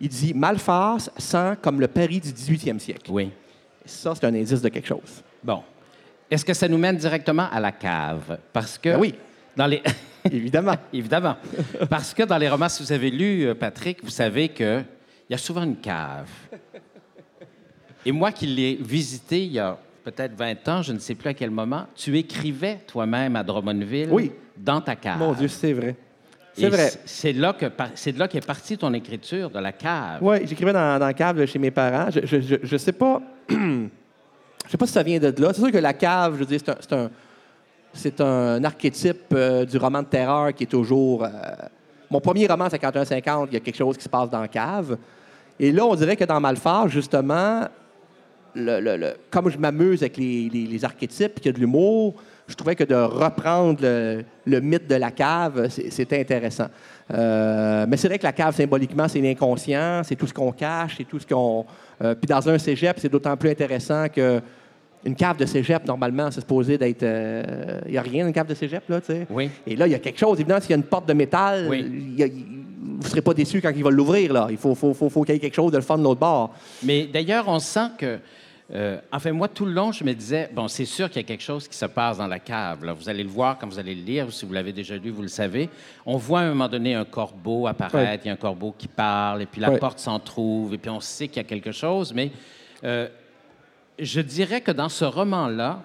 [0.00, 3.10] Il dit Malphas sent comme le Paris du 18e siècle.
[3.10, 3.30] Oui.
[3.84, 5.22] Ça, c'est un indice de quelque chose.
[5.42, 5.62] Bon.
[6.30, 8.38] Est-ce que ça nous mène directement à la cave?
[8.52, 8.90] Parce que.
[8.90, 9.14] Ben oui.
[9.56, 9.82] Dans les...
[10.30, 10.74] Évidemment.
[10.92, 11.36] Évidemment.
[11.88, 14.84] Parce que dans les romans, si vous avez lu, euh, Patrick, vous savez qu'il
[15.30, 16.28] y a souvent une cave.
[18.04, 21.28] Et moi qui l'ai visité il y a peut-être 20 ans, je ne sais plus
[21.28, 24.32] à quel moment, tu écrivais toi-même à Drummondville Oui.
[24.56, 25.18] dans ta cave.
[25.18, 25.96] Mon Dieu, c'est vrai.
[26.54, 26.90] C'est vrai.
[27.04, 30.18] C'est là que c'est de là qu'est partie ton écriture, de la cave.
[30.20, 32.10] Oui, j'écrivais dans, dans le cave chez mes parents.
[32.10, 33.22] Je, je sais pas.
[34.68, 35.48] je sais pas si ça vient de là.
[35.54, 36.60] C'est sûr que la cave, je veux dire,
[37.94, 41.24] c'est un, archétype euh, du roman de terreur qui est toujours.
[41.24, 41.28] euh,
[42.10, 44.98] mon premier roman, 51-50, il y a quelque chose qui se passe dans la cave.
[45.58, 47.66] Et là, on dirait que dans Malphare, justement,
[49.30, 52.14] comme je m'amuse avec les, archétypes, qu'il y a de l'humour,
[52.46, 56.68] je trouvais que de reprendre le, mythe de la cave, c'était intéressant.
[57.12, 60.96] Euh, mais c'est vrai que la cave, symboliquement, c'est l'inconscient, c'est tout ce qu'on cache,
[60.98, 61.64] c'est tout ce qu'on...
[62.02, 64.40] euh, puis dans un cégep, c'est d'autant plus intéressant que
[65.04, 67.02] une cave de cégep, normalement, c'est supposé d'être...
[67.86, 69.26] Il n'y a rien dans une cave de cégep, là, tu sais.
[69.30, 69.48] Oui.
[69.64, 70.40] Et là, il y a quelque chose.
[70.40, 71.84] Évidemment, s'il y a une porte de métal, Oui.
[71.88, 72.44] il y a- il-
[72.90, 74.48] vous ne serez pas déçu quand il va l'ouvrir, là.
[74.50, 76.18] Il faut, faut, faut, faut qu'il y ait quelque chose de le fun de l'autre
[76.20, 76.52] bord.
[76.82, 78.18] Mais d'ailleurs, on sent que.
[78.74, 81.26] Euh, enfin, moi, tout le long, je me disais, bon, c'est sûr qu'il y a
[81.28, 82.84] quelque chose qui se passe dans la cave.
[82.84, 82.92] là.
[82.92, 85.08] Vous allez le voir quand vous allez le lire, ou si vous l'avez déjà lu,
[85.10, 85.70] vous le savez.
[86.04, 88.20] On voit à un moment donné un corbeau apparaître, Ouais.
[88.24, 89.78] il y a un corbeau qui parle, et puis la Ouais.
[89.78, 92.12] porte s'en trouve, et puis on sait qu'il y a quelque chose.
[92.12, 92.30] Mais
[92.84, 93.08] euh,
[93.98, 95.80] je dirais que dans ce roman-là,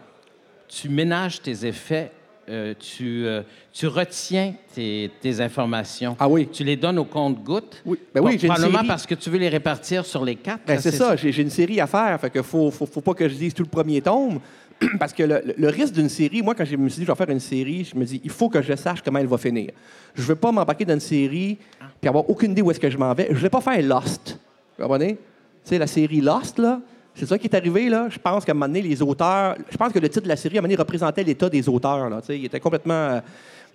[0.67, 2.11] tu ménages tes effets,
[2.49, 6.15] euh, tu, euh, tu retiens tes, tes informations.
[6.19, 6.47] Ah oui.
[6.51, 7.81] Tu les donnes au compte-gouttes.
[7.85, 7.97] Oui.
[8.13, 8.87] Ben oui, j'ai une Probablement série.
[8.87, 10.61] parce que tu veux les répartir sur les quatre.
[10.67, 12.19] Ben, c'est ça, j'ai j'ai une série à faire.
[12.19, 14.39] Fait que faut, faut, faut pas que je dise tout le premier tome.
[14.99, 17.15] Parce que le, le- risque d'une série, moi, quand je me suis dit, je vais
[17.15, 19.69] faire une série, je me dis, il faut que je sache comment elle va finir.
[20.15, 21.57] Je veux pas m'embarquer dans une série
[22.01, 23.27] puis avoir aucune idée où est-ce que je m'en vais.
[23.29, 24.37] Je voulais pas faire Lost.
[24.77, 25.13] Vous comprenez?
[25.13, 25.19] Tu
[25.63, 26.81] sais, la série Lost, là,
[27.15, 28.07] c'est ça qui est arrivé, là.
[28.09, 29.55] Je pense qu'à un moment donné, les auteurs...
[29.69, 31.67] Je pense que le titre de la série, à un moment donné, représentait l'état des
[31.69, 32.21] auteurs, là.
[32.29, 32.93] Il était complètement...
[32.93, 33.21] euh,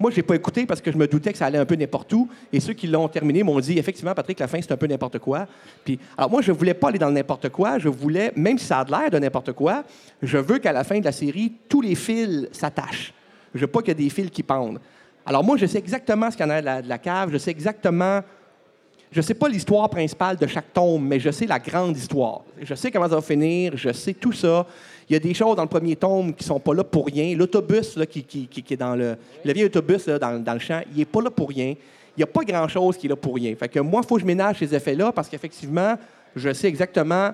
[0.01, 2.13] Moi, j'ai pas écouté parce que je me doutais que ça allait un peu n'importe
[2.13, 2.29] où.
[2.53, 5.19] Et ceux qui l'ont terminé m'ont dit, effectivement, Patrick, la fin, c'est un peu n'importe
[5.19, 5.47] quoi.
[5.85, 7.79] Puis, alors moi, je voulais pas aller dans le n'importe quoi.
[7.79, 9.85] Je voulais, même si ça a l'air de n'importe quoi,
[10.23, 13.13] je veux qu'à la fin de la série, tous les fils s'attachent.
[13.55, 14.81] Je veux pas qu'il y ait des fils qui pendent.
[15.25, 17.31] Alors moi, je sais exactement ce qu'il y en a de de la cave.
[17.33, 18.21] Je sais exactement
[19.11, 22.43] je sais pas l'histoire principale de chaque tome, mais je sais la grande histoire.
[22.61, 24.67] Je sais comment ça va finir, je sais tout ça.
[25.09, 27.35] Il y a des choses dans le premier tome qui sont pas là pour rien.
[27.37, 29.17] L'autobus qui, qui- qui- qui est dans le...
[29.45, 31.69] Le vieil autobus là, dans, dans le champ, il est pas là pour rien.
[32.17, 33.55] Il n'y a pas grand-chose qui est là pour rien.
[33.55, 35.95] Fait que moi, il faut que je ménage ces effets-là parce qu'effectivement,
[36.37, 37.31] je sais exactement...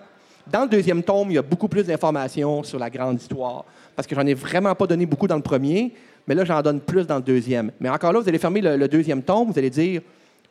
[0.46, 3.64] Dans le deuxième tome, il y a beaucoup plus d'informations sur la grande histoire.
[3.96, 5.90] Parce que j'en ai vraiment pas donné beaucoup dans le premier,
[6.26, 7.70] mais là, j'en donne plus dans le deuxième.
[7.80, 10.02] Mais encore là, vous allez fermer le, le deuxième tome, vous allez dire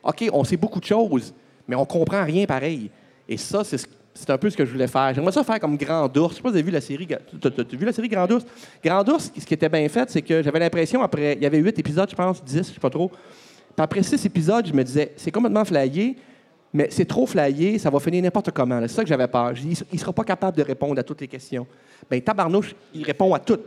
[0.04, 1.32] OK, on sait beaucoup de choses,
[1.66, 2.90] mais on comprend rien pareil.
[3.28, 5.12] Et ça, c'est ce- c'est un peu ce que je voulais faire.
[5.14, 6.30] J'aimerais ça faire comme Grand Ours.
[6.32, 7.06] Je sais pas si vous avez vu la série.
[7.08, 8.44] T'as vu la série Grand Ours?
[8.84, 11.58] Grand Ours, ce qui était bien fait, c'est que j'avais l'impression, après, il y avait
[11.58, 13.08] huit épisodes, je pense, dix, je sais pas trop.
[13.08, 16.16] Puis après six épisodes, je me disais, c'est complètement flyé,
[16.72, 18.80] mais c'est trop flyé, ça va finir n'importe comment.
[18.82, 19.52] C'est ça que j'avais peur.
[19.92, 21.66] Il sera pas capable de répondre à toutes les questions.
[22.08, 23.62] Bien, Tabarnouche, il répond à toutes.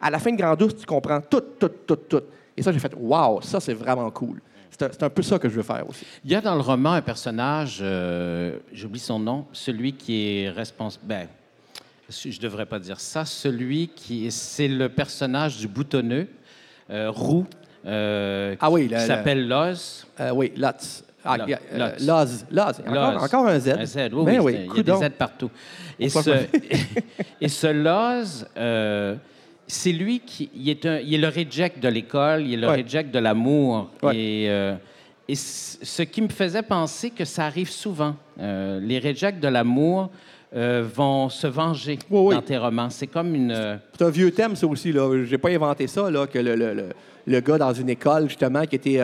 [0.00, 2.22] À la fin de Grand Ours, tu comprends tout, tout, tout, tout.
[2.56, 4.40] Et ça, j'ai fait, waouh, ça, c'est vraiment cool.
[4.78, 6.06] C'est un, peu ça que je veux faire aussi.
[6.24, 10.50] Il y a dans le roman un personnage, euh, j'oublie son nom, celui qui est
[10.50, 11.04] responsable.
[11.06, 11.26] Ben,
[12.08, 13.24] je ne devrais pas dire ça.
[13.24, 16.28] Celui qui est, c'est le personnage du boutonneux,
[16.90, 17.46] euh, roux,
[17.86, 20.06] euh, Ah oui, qui le- le- s'appelle Loz.
[20.20, 21.04] Euh, oui, Lotz.
[21.24, 21.36] Ah.
[22.00, 22.46] Loz.
[22.50, 22.80] Loz.
[22.80, 23.22] Encore, Loz.
[23.22, 23.68] encore un Z.
[23.78, 25.50] Un Z, oui, Ben oui, c'est- il y a des Z partout.
[25.98, 26.30] Et On ce,
[27.42, 28.46] et ce Loz,
[29.70, 32.68] c'est lui qui il est, un- il est le reject de l'école, il est le
[32.68, 32.82] Ouais.
[32.82, 33.90] reject de l'amour.
[34.02, 34.16] Ouais.
[34.16, 34.74] Et, euh,
[35.28, 38.16] et ce qui me faisait penser que ça arrive souvent.
[38.40, 40.10] Euh, les rejects de l'amour
[40.56, 42.34] euh, vont se venger Oui, oui.
[42.34, 42.90] dans tes romans.
[42.90, 43.78] C'est comme une...
[43.96, 44.90] C'est un vieux thème, ça aussi.
[44.92, 45.24] Là.
[45.24, 46.88] J'ai pas inventé ça, là, que le, le- le-
[47.26, 48.92] le gars dans une école, justement, qui était.
[48.94, 48.96] Il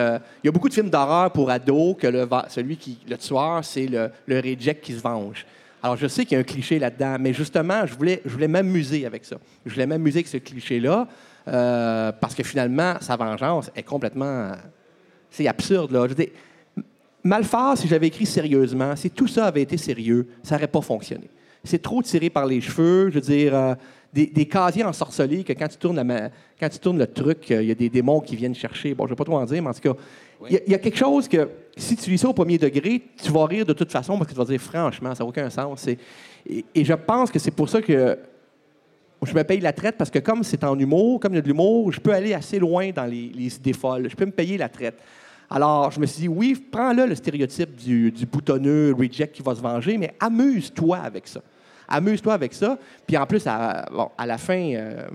[0.43, 2.07] y a beaucoup de films d'horreur pour ados que
[2.49, 2.97] celui qui.
[3.09, 5.45] Le tueur, c'est le, le reject qui se venge.
[5.81, 8.47] Alors, je sais qu'il y a un cliché là-dedans, mais justement, je voulais, je voulais
[8.47, 9.37] m'amuser avec ça.
[9.65, 11.07] Je voulais m'amuser avec ce cliché-là,
[11.47, 14.51] euh, parce que finalement, sa vengeance est complètement.
[15.29, 16.07] C'est absurde, là.
[16.07, 16.29] Je dire,
[17.23, 21.29] Malphare, si j'avais écrit sérieusement, si tout ça avait été sérieux, ça n'aurait pas fonctionné.
[21.63, 23.75] C'est trop tiré par les cheveux, je veux dire, euh,
[24.13, 27.51] des, des casiers ensorcelés que quand tu tournes, la ma- quand tu tournes le truc,
[27.51, 28.93] euh, il y a des démons qui viennent chercher.
[28.93, 29.93] Bon, je ne vais pas trop en dire, mais en tout cas,
[30.47, 32.57] il y a- il y, a quelque chose que, si tu lis ça au premier
[32.57, 35.27] degré, tu vas rire de toute façon parce que tu vas dire, franchement, ça n'a
[35.29, 35.87] aucun sens.
[35.87, 38.17] Et je pense que c'est pour ça que
[39.23, 41.41] je me paye la traite parce que comme c'est en humour, comme il y a
[41.41, 44.07] de l'humour, je peux aller assez loin dans les, les idées folles.
[44.09, 44.95] Je peux me payer la traite.
[45.49, 49.55] Alors, je me suis dit, oui, prends-le, le stéréotype du, du boutonneux reject qui va
[49.55, 51.41] se venger, mais amuse-toi avec ça.
[51.87, 52.77] Amuse-toi avec ça.
[53.05, 55.07] Puis en plus, à, bon, à la fin, euh,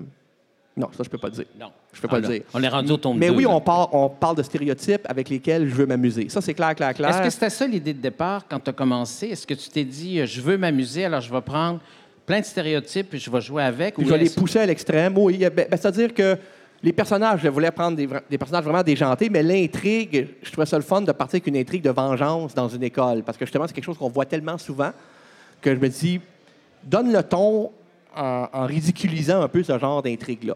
[0.76, 1.44] non, ça, je peux pas le dire.
[1.60, 1.70] Non.
[1.92, 2.42] Je peux pas Ah, le là, dire.
[2.54, 3.50] On est rendu au tombe Mais deux, oui, là.
[3.50, 6.28] on, parle, on parle de stéréotypes avec lesquels je veux m'amuser.
[6.30, 7.10] Ça, c'est clair, clair, clair.
[7.10, 9.28] Est-ce que c'était ça l'idée de départ quand tu as commencé?
[9.28, 11.80] Est-ce que tu t'es dit, euh, je veux m'amuser, alors je vais prendre
[12.24, 13.96] plein de stéréotypes et je vais jouer avec?
[13.98, 15.18] je ou vais les pousser à l'extrême?
[15.18, 16.38] Oui, ben, ben, c'est-à-dire que
[16.82, 20.76] les personnages, je voulais prendre des, des personnages vraiment déjantés, mais l'intrigue, je trouvais ça
[20.78, 23.22] le fun de partir avec une intrigue de vengeance dans une école.
[23.22, 24.90] Parce que justement, c'est quelque chose qu'on voit tellement souvent
[25.60, 26.20] que je me dis,
[26.84, 27.70] donne le ton
[28.14, 30.54] en, ridiculisant un peu ce genre d'intrigue-là.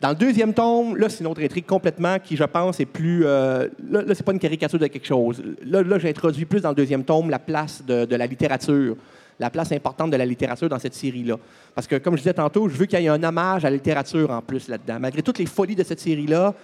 [0.00, 3.24] Dans le deuxième tome, là, c'est une autre intrigue complètement qui, je pense, est plus.
[3.24, 5.42] euh, là, là c'est pas une caricature de quelque chose.
[5.64, 8.96] Là, là j'introduis plus dans le deuxième tome la place de la littérature,
[9.38, 11.36] la place importante de la littérature dans cette série-là.
[11.74, 13.76] Parce que, comme je disais tantôt, je veux qu'il y ait un hommage à la
[13.76, 14.98] littérature en plus là-dedans.
[15.00, 16.54] Malgré toutes les folies de cette série-là,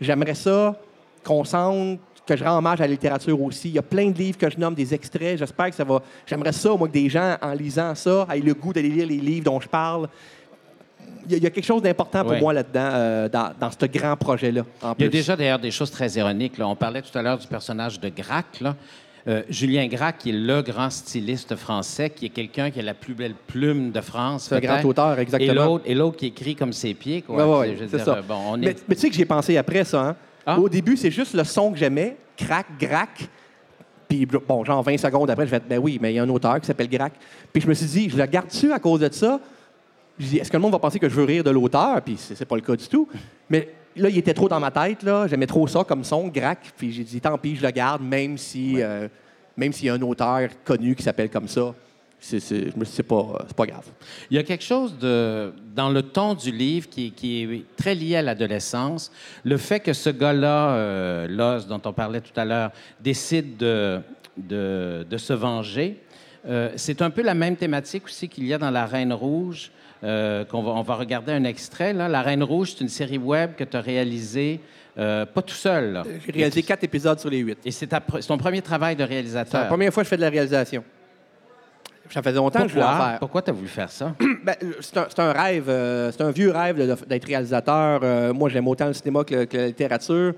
[0.00, 0.76] j'aimerais ça
[1.24, 3.68] qu'on sente que je rends hommage à la littérature aussi.
[3.70, 5.38] Il y a plein de livres que je nomme des extraits.
[5.38, 6.00] J'espère que ça va.
[6.26, 9.16] J'aimerais ça, moi, que des gens, en lisant ça, aient le goût d'aller lire les
[9.18, 10.08] livres dont je parle.
[11.26, 13.70] Il y a, il y a quelque chose d'important pour moi là-dedans, euh, dans, dans
[13.70, 14.62] ce grand projet-là.
[14.98, 16.58] Il y a déjà d'ailleurs des choses très ironiques.
[16.58, 16.68] là.
[16.68, 18.60] On parlait tout à l'heure du personnage de Grac.
[18.60, 18.76] là.
[19.28, 22.94] Euh, Julien Grac, qui est le grand styliste français, qui est quelqu'un qui a la
[22.94, 24.48] plus belle plume de France.
[24.48, 24.64] Peut-être.
[24.64, 25.80] grand auteur, exactement.
[25.84, 27.22] et l'autre qui écrit comme ses pieds.
[27.22, 27.64] Quoi.
[27.88, 28.20] C'est ça.
[28.26, 30.08] Bon, on mais, mais tu sais que j'ai pensé après ça.
[30.08, 30.16] Hein?
[30.46, 30.58] Ah.
[30.58, 33.28] Au début, c'est juste le son que j'aimais, crac, grac.
[34.08, 36.22] Puis, bon, genre 20 secondes après, je vais être, ben oui, mais il y a
[36.22, 37.14] un auteur qui s'appelle Grac.
[37.52, 39.40] Puis je me suis dit, je le garde dessus à cause de ça?
[40.18, 42.02] Je dis, est-ce que le monde va penser que je veux rire de l'auteur?
[42.02, 43.08] Puis c'est c'est pas le cas du tout.
[43.48, 45.26] Mais là, il était trop dans ma tête, là.
[45.26, 46.72] J'aimais trop ça comme son, Grac.
[46.76, 49.08] Puis j'ai dit, tant pis, je le garde, même si, euh,
[49.56, 51.74] même s'il y a un auteur connu qui s'appelle comme ça.
[52.24, 53.84] C'est, pas, c'est pas grave.
[54.30, 57.96] Il y a quelque chose de, dans le ton du livre qui, qui est très
[57.96, 59.10] lié à l'adolescence.
[59.44, 64.00] Le fait que ce gars-là, euh, Loz, dont on parlait tout à l'heure, décide de,
[64.36, 65.98] de, de se venger,
[66.48, 69.72] euh, c'est un peu la même thématique aussi qu'il y a dans La Reine Rouge,
[70.04, 71.92] euh, qu'on va, on va regarder un extrait.
[71.92, 72.08] Là.
[72.08, 74.60] La Reine Rouge, c'est une série web que tu as réalisée,
[74.96, 75.92] euh, pas tout seul.
[75.92, 76.04] là.
[76.24, 77.58] J'ai réalisé quatre épisodes sur les huit.
[77.64, 79.66] Et c'est, ta pre- c'est ton premier travail de C'est la réalisateur.
[79.68, 80.84] première fois que je fais de la réalisation.
[82.10, 83.08] Ça faisait longtemps que je voulais en Pourquoi?
[83.08, 83.18] faire.
[83.18, 84.14] Pourquoi tu as voulu faire ça?
[84.44, 88.00] Ben, c'est un, rêve, euh, c'est un vieux rêve d'être réalisateur.
[88.02, 90.34] Euh, moi, j'aime autant le cinéma que, le- que la littérature.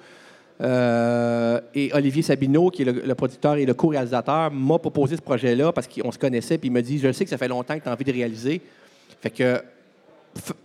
[0.60, 5.22] Euh, et Olivier Sabineau, qui est le, le producteur et le co-réalisateur, m'a proposé ce
[5.22, 6.58] projet-là parce qu'on se connaissait.
[6.58, 8.12] Puis il m'a dit Je sais que ça fait longtemps que tu as envie de
[8.12, 8.60] réaliser.
[9.20, 9.60] Fait que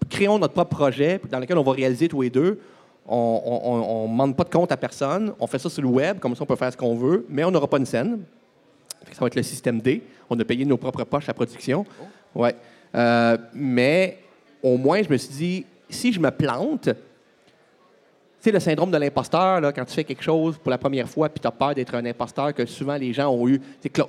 [0.09, 2.59] créons notre propre projet dans lequel on va réaliser tous les deux.
[3.07, 5.33] On ne demande pas de compte à personne.
[5.39, 7.43] On fait ça sur le web, comme ça on peut faire ce qu'on veut, mais
[7.43, 8.19] on n'aura pas une scène.
[9.12, 10.03] Ça va être le système D.
[10.29, 11.85] On a payé nos propres poches la production.
[12.35, 12.55] Ouais.
[12.95, 14.19] Euh, mais
[14.62, 16.89] au moins, je me suis dit, si je me plante,
[18.41, 21.09] tu sais, le syndrome de l'imposteur, là, quand tu fais quelque chose pour la première
[21.09, 23.59] fois puis tu as peur d'être un imposteur, que souvent les gens ont eu.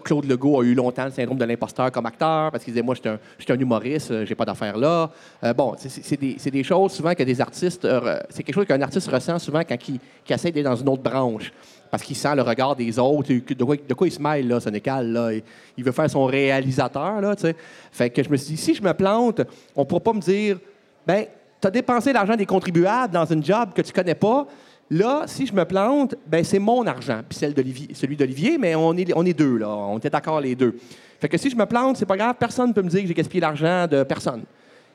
[0.04, 2.94] Claude Legault a eu longtemps le syndrome de l'imposteur comme acteur parce qu'il disait Moi,
[2.94, 5.10] je suis un, un humoriste, euh, j'ai pas d'affaires là.
[5.42, 7.88] Euh, bon, c'est- des, choses souvent que des artistes.
[8.28, 9.98] c'est quelque chose qu'un artiste ressent souvent quand il,
[10.28, 11.52] essaie d'être dans une autre branche.
[11.90, 13.32] Parce qu'il sent le regard des autres.
[13.32, 15.30] De quoi, il se mêle, là, Sénécal, là?
[15.76, 17.56] Il, veut faire son réalisateur, là, tu sais.
[17.90, 19.42] Fait que je me suis dit, si je me plante,
[19.74, 20.58] on ne pourra pas me dire,
[21.06, 21.24] ben,
[21.60, 24.46] tu as dépensé l'argent des contribuables dans une job que tu connais pas.
[24.90, 29.12] Là, si je me plante, ben, c'est mon argent, puis celui d'Olivier, mais on est,
[29.14, 29.68] on est deux, là.
[29.68, 30.76] On était d'accord les deux.
[31.20, 33.06] Fait que si je me plante, c'est pas grave, personne ne peut me dire que
[33.06, 34.42] j'ai gaspillé l'argent de personne.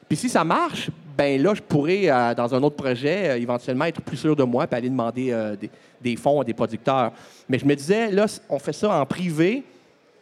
[0.07, 3.85] Puis si ça marche, ben là, je pourrais, euh, dans un autre projet, euh, éventuellement
[3.85, 5.69] être plus sûr de moi puis aller demander euh, des,
[6.01, 7.11] des fonds à des producteurs.
[7.47, 9.63] Mais je me disais, là, on fait ça en privé,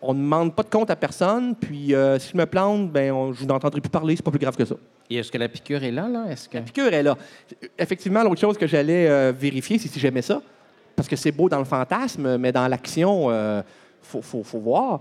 [0.01, 3.31] on ne demande pas de compte à personne, puis si je me plante, ben on-
[3.33, 4.75] je n'entendrai plus parler, c'est pas plus grave que ça.
[5.09, 6.07] Et est-ce que la piqûre est là?
[6.09, 6.25] là?
[6.29, 6.57] Est-ce que...
[6.57, 7.17] La piqûre est là.
[7.77, 10.41] Effectivement, l'autre chose que j'allais vérifier, c'est si j'aimais ça.
[10.95, 13.63] Parce que c'est beau dans le fantasme, mais dans l'action, il
[14.01, 14.99] faut, faut- faut voir.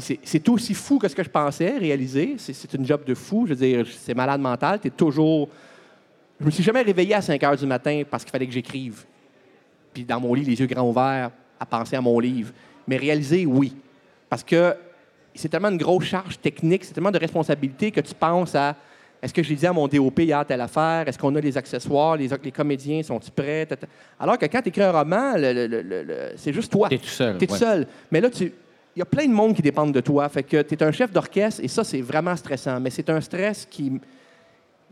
[0.00, 2.36] Puis c'est- aussi fou que ce que je pensais réaliser.
[2.38, 3.46] C'est une job de fou.
[3.46, 4.78] Je veux dire, c'est malade mental.
[4.80, 5.48] Tu es toujours.
[6.40, 9.04] Je me suis jamais réveillé à 5 heures du matin parce qu'il fallait que j'écrive.
[9.92, 12.52] Puis dans mon lit, les yeux grands ouverts, à penser à mon livre.
[12.86, 13.74] Mais réaliser, oui.
[14.28, 14.74] Parce que
[15.34, 18.76] c'est tellement une grosse charge technique, c'est tellement de responsabilité que tu penses à
[19.20, 21.08] est-ce que j'ai dit à mon DOP hier telle affaire?
[21.08, 22.16] Est-ce qu'on a les accessoires?
[22.16, 23.66] Les, les comédiens sont-ils prêts?
[24.20, 25.32] Alors que quand tu écris un roman,
[26.36, 26.88] c'est juste toi.
[26.88, 27.86] T'es tout seul, Tu es tout seul.
[28.12, 28.52] Mais là, tu.
[28.96, 30.28] Il y a plein de monde qui dépendent de toi.
[30.28, 32.80] Fait que tu es un chef d'orchestre et ça, c'est vraiment stressant.
[32.80, 33.92] Mais c'est un stress qui,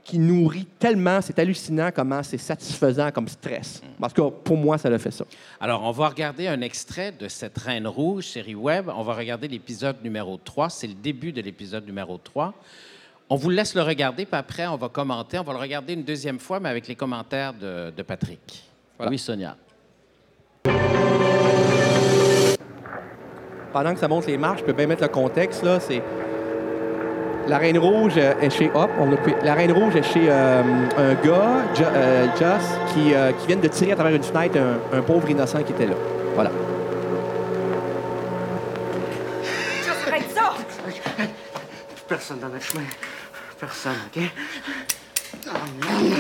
[0.05, 3.83] qui nourrit tellement, c'est hallucinant comment c'est satisfaisant comme stress.
[3.99, 5.25] Parce que pour moi, ça le fait ça.
[5.61, 8.89] Alors, on va regarder un extrait de cette Reine Rouge, série web.
[8.95, 10.71] On va regarder l'épisode numéro 3.
[10.71, 12.55] C'est le début de l'épisode numéro 3.
[13.29, 15.41] On vous laisse le regarder, puis après, on va commenter.
[15.41, 18.63] On va le regarder une deuxième fois, mais avec les commentaires de, de Patrick.
[18.97, 19.11] Voilà.
[19.11, 19.57] Oui, Sonia.
[23.77, 25.63] Pendant que ça monte les marches, je peux bien mettre le contexte.
[25.63, 26.03] Là, c'est...
[27.47, 28.89] La Reine Rouge euh, est chez Hop.
[28.99, 30.63] On a La Reine Rouge est chez euh,
[30.97, 34.79] un gars, euh, Just, qui, euh, qui vient de tirer à travers une fenêtre un,
[34.97, 35.95] un pauvre innocent qui était là.
[36.35, 36.51] Voilà.
[40.09, 40.55] Arrête ça!
[42.09, 42.85] Personne dans notre chemin.
[43.61, 44.23] Personne, OK?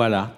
[0.00, 0.30] Voilà.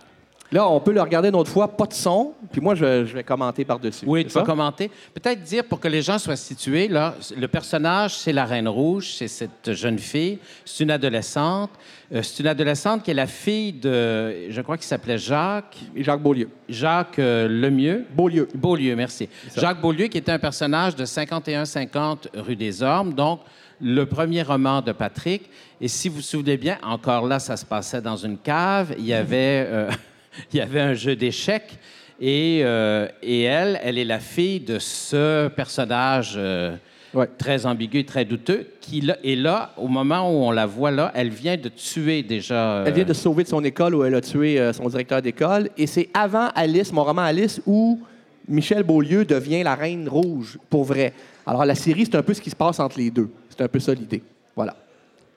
[0.51, 3.15] Là, on peut le regarder une autre fois, pas de son, puis moi, je, je
[3.15, 4.05] vais commenter par-dessus.
[4.09, 4.91] Oui, tu vas commenter.
[5.15, 9.13] Peut-être dire pour que les gens soient situés, là, le personnage, c'est la Reine Rouge,
[9.17, 10.41] c'est cette jeune fille.
[10.65, 11.71] C'est une adolescente.
[12.13, 16.21] Euh, c'est une adolescente qui est la fille de, je crois qu'il s'appelait Jacques, Jacques
[16.21, 16.49] Beaulieu.
[16.69, 18.05] Jacques euh, Lemieux.
[18.13, 18.49] Beaulieu.
[18.53, 19.29] Beaulieu, merci.
[19.57, 23.43] Jacques Beaulieu, qui était un personnage de 51-50 rue des Ormes, donc
[23.83, 25.43] le premier roman de Patrick.
[25.81, 28.95] Et si vous vous souvenez bien, encore là, ça se passait dans une cave.
[28.99, 29.91] Il y avait, euh,
[30.53, 31.79] il y avait un jeu d'échecs.
[32.21, 36.77] Et, euh, et elle, elle est la fille de ce personnage euh,
[37.15, 37.29] Ouais.
[37.37, 38.69] très ambigu et très douteux.
[38.81, 42.23] Qui là, et là, au moment où on la voit là, elle vient de tuer
[42.23, 42.55] déjà.
[42.77, 45.21] euh, Elle vient de se sauver de son école où elle a tué son directeur
[45.21, 45.69] d'école.
[45.77, 48.01] Et c'est avant Alice, mon roman Alice, où
[48.49, 51.13] Michel Beaulieu devient la reine rouge, pour vrai.
[51.45, 53.29] Alors, la série, c'est un peu ce qui se passe entre les deux.
[53.57, 54.23] C'est un peu ça l'idée.
[54.57, 54.75] Voilà.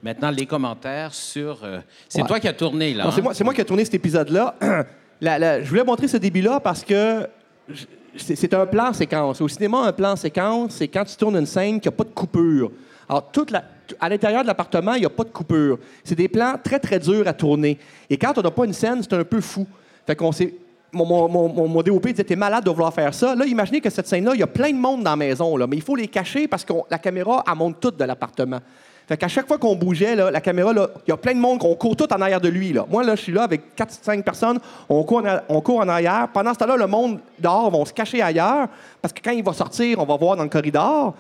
[0.04, 1.60] Maintenant, les commentaires sur.
[1.64, 2.28] euh, c'est Ouais.
[2.28, 3.06] toi qui as tourné, là.
[3.06, 3.24] Non, c'est hein?
[3.24, 4.56] moi, c'est moi qui ai tourné cet épisode-là.
[5.22, 7.26] La- la- je voulais montrer ce début-là parce que
[7.70, 7.86] je-
[8.18, 9.40] c'est c'est un plan séquence.
[9.40, 12.10] Au cinéma, un plan séquence, c'est quand tu tournes une scène qui n'a pas de
[12.10, 12.70] coupure.
[13.08, 15.80] Alors, toute la- t- à l'intérieur de l'appartement, il n'y a pas de coupure.
[16.04, 17.78] C'est des plans très, très durs à tourner.
[18.10, 19.66] Et quand on n'a pas une scène, c'est un peu fou.
[20.06, 20.54] Fait qu'on s'est.
[20.96, 23.36] Mon, mon, mon, DOP disait malade de vouloir faire ça.
[23.36, 25.76] Là, imaginez que cette scène-là, il y a plein de monde dans la maison, mais
[25.76, 28.60] il faut les cacher parce que la caméra, elle monte toute de l'appartement.
[29.08, 31.76] Fait qu'à chaque fois qu'on bougeait, la caméra, il y a plein de monde qu'on
[31.76, 32.74] court tout en arrière de lui.
[32.90, 36.30] Moi, là, je suis là avec 4-5 personnes, on court, en, on court en arrière.
[36.34, 38.68] Pendant ce temps-là, le monde dehors va se cacher ailleurs
[39.02, 41.14] parce que quand il va sortir, on va voir dans le corridor.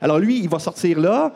[0.00, 1.30] Alors lui, il va sortir là.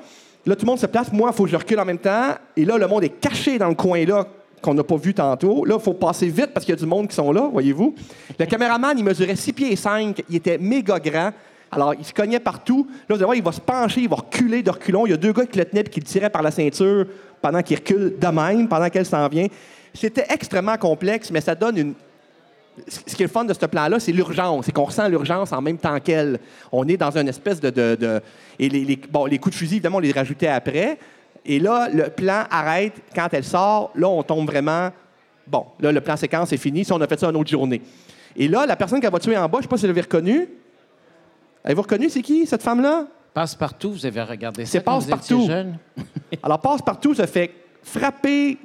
[0.44, 1.12] Là, tout le monde se place.
[1.12, 2.30] Moi, il faut que je recule en même temps.
[2.56, 4.26] Et là, le monde est caché dans le coin là
[4.62, 5.64] qu'on n'a pas vu tantôt.
[5.64, 7.94] Là, il faut passer vite parce qu'il y a du monde qui sont là, voyez-vous.
[8.38, 10.22] Le caméraman, il mesurait 6 pieds et 5.
[10.30, 11.32] Il était méga grand.
[11.70, 12.86] Alors, il se cognait partout.
[13.08, 15.06] Là, vous allez voir, il va se pencher, il va reculer de reculons.
[15.06, 17.06] Il y a deux gars qui le tenaient et qui le tiraient par la ceinture
[17.40, 19.46] pendant qu'il recule de même, pendant qu'elle s'en vient.
[19.92, 21.94] C'était extrêmement complexe, mais ça donne une,
[22.86, 24.66] ce qui est fun de ce plan-là, c'est l'urgence.
[24.66, 26.38] C'est qu'on ressent l'urgence en même temps qu'elle.
[26.70, 28.22] On est dans une espèce de.
[28.58, 28.96] et les
[29.38, 30.98] coups de fusil, évidemment, on les rajoutait après.
[31.44, 33.90] Et là, le plan arrête quand elle sort.
[33.94, 34.90] Là, on tombe vraiment.
[35.46, 36.84] Bon, là, le plan séquence est fini.
[36.84, 37.82] Si on a fait ça une autre journée.
[38.36, 39.88] Et là, la personne qu'elle va tuer en bas, je ne sais pas si vous
[39.88, 40.48] l'avez reconnue.
[41.64, 43.06] Avez-vous reconnu, c'est qui, cette femme-là?
[43.34, 45.48] Passe-partout, vous avez regardé ça C'est Passe-Partout.
[46.42, 47.50] Alors, passe-partout se fait
[47.82, 48.58] frapper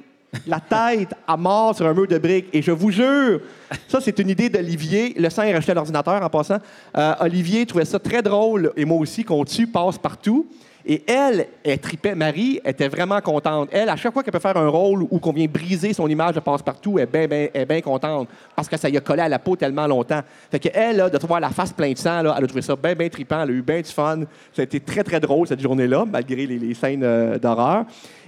[0.46, 2.48] la tête à mort sur un mur de briques.
[2.52, 3.40] Et je vous jure,
[3.88, 5.14] ça, c'est une idée d'Olivier.
[5.16, 6.58] Le sang est racheté à l'ordinateur en passant.
[6.96, 10.46] Euh, Olivier trouvait ça très drôle, et moi aussi, qu'on tue passe-partout.
[10.90, 12.14] Et elle, elle tripait.
[12.14, 13.68] Marie était vraiment contente.
[13.72, 16.34] Elle, à chaque fois qu'elle peut faire un rôle où qu'on vient briser son image
[16.34, 19.20] de passe-partout, elle est bien ben, est bien contente parce que ça y a collé
[19.20, 20.22] à la peau tellement longtemps.
[20.50, 22.94] Fait que elle, de voir la face pleine de sang, elle a trouvé ça bien,
[22.94, 23.42] bien trippant.
[23.42, 24.20] Elle a eu bien du fun.
[24.54, 27.84] Ça a été très, très drôle cette journée-là, malgré les, les scènes euh, d'horreur.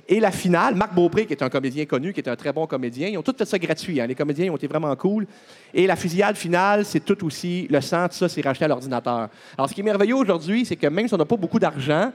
[0.06, 2.66] Et la finale, Marc Beaupré, qui est un comédien connu, qui est un très bon
[2.66, 4.00] comédien, ils ont tout fait ça gratuit.
[4.02, 4.06] hein.
[4.06, 5.26] Les comédiens ils ont été vraiment cool.
[5.72, 9.28] Et la fusillade finale, c'est tout aussi le sang, tout ça, c'est racheté à l'ordinateur.
[9.56, 12.10] Alors, ce qui est merveilleux aujourd'hui, c'est que même si on n'a pas beaucoup d'argent,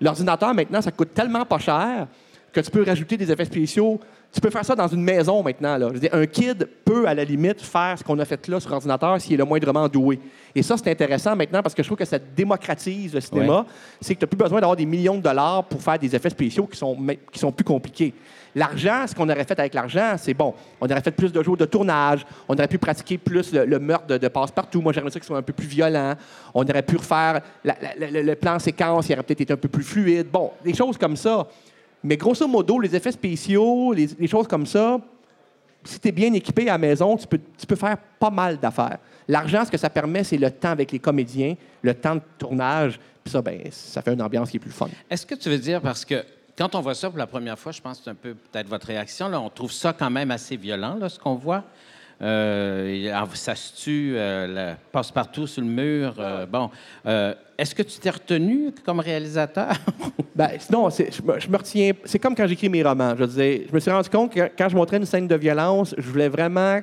[0.00, 2.06] l'ordinateur, maintenant, ça coûte tellement pas cher
[2.52, 4.00] que tu peux rajouter des effets spéciaux.
[4.30, 5.76] Tu peux faire ça dans une maison maintenant.
[5.78, 5.88] Là.
[5.88, 8.60] Je veux dire, un kid peut, à la limite, faire ce qu'on a fait là
[8.60, 10.20] sur ordinateur s'il est le moindrement doué.
[10.54, 13.64] Et ça, c'est intéressant maintenant parce que je trouve que ça démocratise le cinéma.
[14.00, 16.28] C'est que tu n'as plus besoin d'avoir des millions de dollars pour faire des effets
[16.30, 16.96] spéciaux qui sont,
[17.32, 18.12] qui sont plus compliqués.
[18.54, 20.54] L'argent, ce qu'on aurait fait avec l'argent, c'est bon.
[20.80, 22.26] On aurait fait plus de jours de tournage.
[22.48, 24.80] On aurait pu pratiquer plus le, le meurtre de, de passe-partout.
[24.82, 26.14] Moi, j'aimerais ça que ce soit un peu plus violent.
[26.54, 29.56] On aurait pu refaire la- la- la- le plan séquence, il aurait peut-être été un
[29.56, 30.28] peu plus fluide.
[30.30, 31.46] Bon, des choses comme ça.
[32.02, 34.98] Mais grosso modo, les effets spéciaux, les, choses comme ça,
[35.84, 37.26] si tu es bien équipé à la maison, tu
[37.66, 38.98] peux, faire pas mal d'affaires.
[39.26, 42.98] L'argent, ce que ça permet, c'est le temps avec les comédiens, le temps de tournage.
[43.24, 44.88] Puis ça, ben, ça fait une ambiance qui est plus fun.
[45.10, 46.24] Est-ce que tu veux dire, parce que
[46.56, 48.68] quand on voit ça pour la première fois, je pense que c'est un peu peut-être
[48.68, 51.64] votre réaction, là, on trouve ça quand même assez violent, là, ce qu'on voit?
[52.20, 56.14] Euh, ça se tue, euh, passe partout sur le mur.
[56.18, 56.70] euh, bon,
[57.06, 59.72] Euh, est-ce que tu t'es retenu comme réalisateur?
[60.34, 60.50] Ben,
[60.90, 61.90] c'est- je me, je me retiens.
[62.04, 63.12] C'est comme quand j'écris mes romans.
[63.18, 63.24] Je,
[63.68, 66.28] je me suis rendu compte que quand je montrais une scène de violence, je voulais
[66.28, 66.78] vraiment.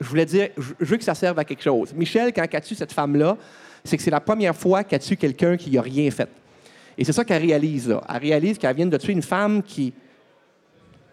[0.00, 1.92] Je voulais dire, je, je veux que ça serve à quelque chose.
[1.92, 3.36] Michel, quand elle tue cette femme-là,
[3.84, 6.30] c'est que c'est la première fois qu'elle tue quelqu'un qui n'a rien fait.
[6.96, 8.00] Et c'est ça qu'elle réalise, là.
[8.08, 9.92] Elle réalise qu'elle vient de tuer une femme qui.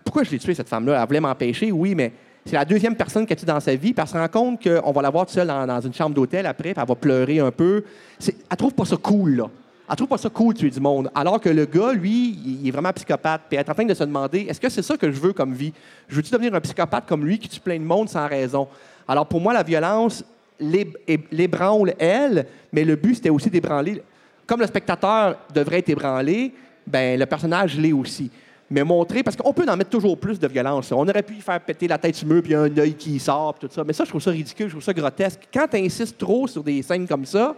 [0.05, 0.97] Pourquoi je l'ai tuée, cette femme-là?
[1.01, 2.13] Elle voulait m'empêcher, oui, mais
[2.45, 4.91] c'est la deuxième personne qu'elle tue dans sa vie, puis elle se rend compte qu'on
[4.91, 7.83] va la voir seule dans, une chambre d'hôtel après, puis elle va pleurer un peu.
[8.17, 9.49] C'est- Elle trouve pas ça cool, là.
[9.89, 11.11] Elle trouve pas ça cool de tuer du monde.
[11.13, 13.93] Alors que le gars, lui, il est vraiment psychopathe, puis elle est en train de
[13.93, 15.73] se demander est-ce que c'est ça que je veux comme vie?
[16.07, 18.67] Je veux-tu devenir un psychopathe comme lui qui tue plein de monde sans raison?
[19.07, 20.23] Alors pour moi, la violence
[20.59, 24.01] l'ébranle, elle, mais le but, c'était aussi d'ébranler.
[24.45, 26.53] Comme le spectateur devrait être ébranlé,
[26.85, 28.29] ben le personnage l'est aussi.
[28.71, 30.93] Mais montrer, parce qu'on peut en mettre toujours plus de violence.
[30.93, 33.53] On aurait pu y faire péter la tête le mur, puis un œil qui sort,
[33.53, 33.83] puis tout ça.
[33.83, 35.41] Mais ça, je trouve ça ridicule, je trouve ça grotesque.
[35.53, 37.53] Quand tu insistes trop sur des scènes comme ça,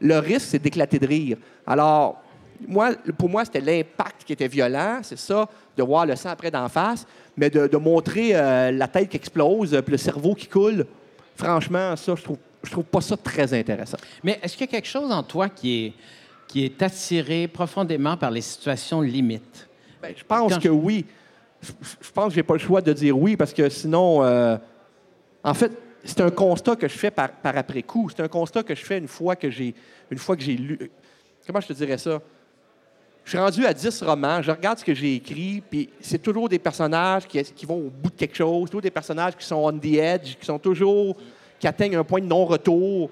[0.00, 1.38] le risque, c'est d'éclater de rire.
[1.66, 2.22] Alors,
[2.68, 6.52] moi, pour moi, c'était l'impact qui était violent, c'est ça, de voir le sang après
[6.52, 7.04] d'en face,
[7.36, 10.86] mais de, montrer euh, la tête qui explose, puis le cerveau qui coule.
[11.34, 12.38] Franchement, ça, je trouve,
[12.70, 13.98] trouve pas ça très intéressant.
[14.22, 15.92] Mais est-ce qu'il y a quelque chose en toi qui
[16.54, 19.68] est attiré profondément par les situations limites?
[20.04, 21.06] Ben, je pense que oui.
[21.62, 24.58] Je, je pense que j'ai pas le choix de dire oui parce que sinon, euh,
[25.42, 25.72] en fait,
[26.04, 28.10] c'est un constat que je fais par, par après coup.
[28.14, 29.74] C'est un constat que je fais une fois que j'ai
[30.10, 30.90] une fois que j'ai lu.
[31.46, 32.20] Comment je te dirais ça?
[33.24, 36.46] Je suis rendu à 10 romans, je regarde ce que j'ai écrit, puis c'est toujours
[36.46, 39.56] des personnages qui, qui vont au bout de quelque chose, toujours des personnages qui sont
[39.56, 41.16] on the edge, qui sont toujours,
[41.58, 43.08] qui atteignent un point de non-retour.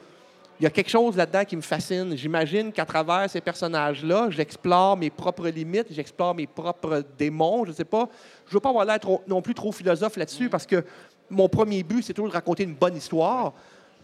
[0.62, 2.16] Il y a quelque chose là-dedans qui me fascine.
[2.16, 7.64] J'imagine qu'à travers ces personnages-là, j'explore mes propres limites, j'explore mes propres démons.
[7.64, 8.08] Je ne sais pas.
[8.46, 10.84] Je ne veux pas avoir l'air non plus trop philosophe là-dessus parce que
[11.28, 13.54] mon premier but, c'est toujours de raconter une bonne histoire.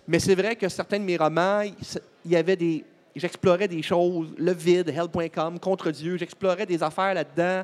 [0.08, 1.62] Mais c'est vrai que certains de mes romans,
[2.24, 2.84] il y avait des.
[3.14, 6.16] J'explorais des choses, le vide, hell.com, contre Dieu.
[6.16, 7.62] J'explorais des affaires là-dedans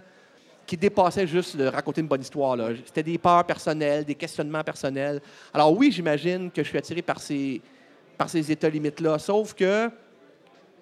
[0.64, 2.56] qui dépassaient juste de raconter une bonne histoire.
[2.86, 5.20] C'était des peurs personnelles, des questionnements personnels.
[5.52, 7.60] Alors oui, j'imagine que je suis attiré par ces,
[8.16, 9.18] par ces états limites-là.
[9.18, 9.90] Sauf que,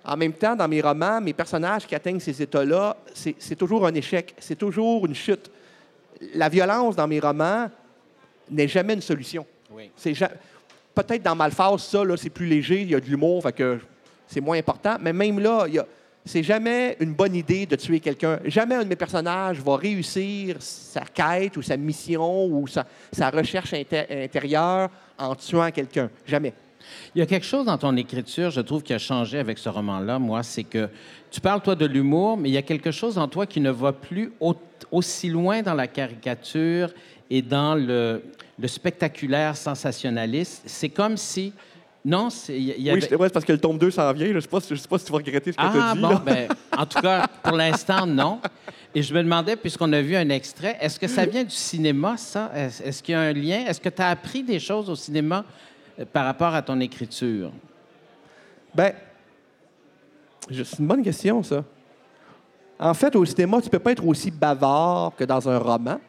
[0.04, 3.94] en même temps, dans mes romans, mes personnages qui atteignent ces états-là, c'est toujours un
[3.94, 5.50] échec, c'est toujours une chute.
[6.34, 7.68] La violence dans mes romans
[8.50, 9.46] n'est jamais une solution.
[9.70, 9.90] Oui.
[9.96, 10.30] C'est ja-
[10.94, 13.78] Peut-être dans Malphase, ça, c'est plus léger, il y a de l'humour, que
[14.26, 14.96] c'est moins important.
[15.00, 15.86] Mais même là, a-
[16.24, 18.38] c'est jamais une bonne idée de tuer quelqu'un.
[18.44, 23.30] Jamais un de mes personnages va réussir sa quête ou sa mission ou sa, sa
[23.30, 26.10] recherche inté- intérieure en tuant quelqu'un.
[26.26, 26.52] Jamais.
[27.14, 29.68] Il y a quelque chose dans ton écriture, je trouve, qui a changé avec ce
[29.68, 30.88] roman-là, moi, c'est que
[31.30, 33.70] tu parles, toi, de l'humour, mais il y a quelque chose en toi qui ne
[33.70, 34.54] va plus au-
[34.90, 36.90] aussi loin dans la caricature
[37.30, 38.22] et dans le,
[38.58, 40.62] le spectaculaire sensationnaliste.
[40.66, 41.52] C'est comme si...
[42.04, 42.52] Non, c'est...
[42.58, 44.26] Oui, avait- c'est ouais, parce que le tome 2 s'en vient.
[44.26, 44.30] là.
[44.32, 45.68] Je ne sais, pas si- je sais pas si tu vas regretter ce que tu
[45.68, 46.00] Ah, as dit.
[46.00, 48.40] bon, ben, en tout cas, pour l'instant, non.
[48.94, 52.16] Et je me demandais, puisqu'on a vu un extrait, est-ce que ça vient du cinéma,
[52.16, 52.50] ça?
[52.84, 53.64] Est-ce qu'il y a un lien?
[53.66, 55.44] Est-ce que tu as appris des choses au cinéma
[56.12, 57.50] par rapport à ton écriture?
[58.74, 58.92] Ben,
[60.50, 61.64] c'est une bonne question, ça.
[62.78, 66.00] En fait, au cinéma, tu peux pas être aussi bavard que dans un roman.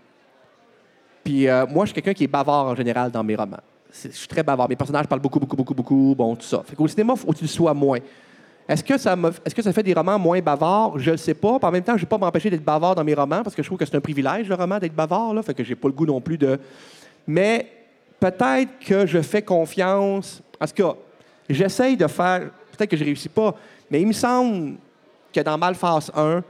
[1.23, 3.59] Puis euh, moi, je suis quelqu'un qui est bavard en général dans mes romans.
[3.91, 4.67] Je suis très bavard.
[4.67, 6.15] Mes personnages parlent beaucoup, beaucoup, beaucoup, beaucoup.
[6.17, 6.63] Bon, tout ça.
[6.65, 7.99] Fait qu'au cinéma, faut que tu le sois moins.
[8.67, 9.15] Est-ce que, ça
[9.45, 10.97] est-ce que ça fait des romans moins bavards?
[10.97, 11.59] Je ne sais pas.
[11.59, 13.55] Puis en même temps, je ne vais pas m'empêcher d'être bavard dans mes romans parce
[13.55, 15.33] que je trouve que c'est un privilège, le roman, d'être bavard.
[15.33, 16.59] Là, fait que j'ai pas le goût non plus de...
[17.27, 17.67] Mais
[18.23, 20.41] peut-être que je fais confiance...
[20.59, 20.95] En tout cas,
[21.49, 22.51] j'essaye de faire...
[22.71, 23.53] Peut-être que je ne réussis pas,
[23.91, 24.75] mais il me semble
[25.33, 26.41] que dans Malphas 1,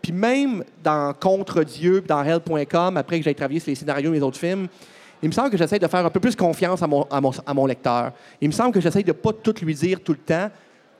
[0.00, 4.16] puis même dans Contre Dieu, dans Hell.com, après que j'ai travaillé sur les scénarios de
[4.16, 4.66] mes autres films,
[5.22, 7.32] il me semble que j'essaie de faire un peu plus confiance à mon, à mon,
[7.44, 8.12] à mon lecteur.
[8.40, 10.50] Il me semble que j'essaie de pas tout lui dire tout le temps,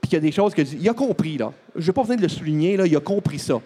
[0.01, 0.62] puis qu'il y a des choses que...
[0.62, 1.51] Il a compris, là.
[1.74, 2.86] Je ne vais pas venir de le souligner, là.
[2.86, 3.61] Il a compris ça.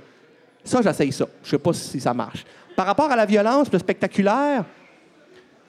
[0.62, 1.27] Ça, j'essaye ça.
[1.43, 2.45] Je sais pas si ça marche.
[2.77, 4.64] Par rapport à la violence, le spectaculaire,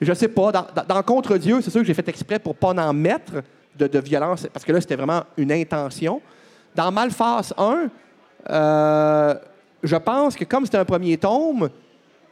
[0.00, 0.52] je sais pas.
[0.52, 3.42] Dans, Contre Dieu, c'est sûr que j'ai fait exprès pour pas en mettre
[3.76, 6.20] de, de violence, parce que là, c'était vraiment une intention.
[6.74, 7.88] Dans Malphas 1,
[8.50, 9.34] euh,
[9.82, 11.68] je pense que comme c'était un premier tome,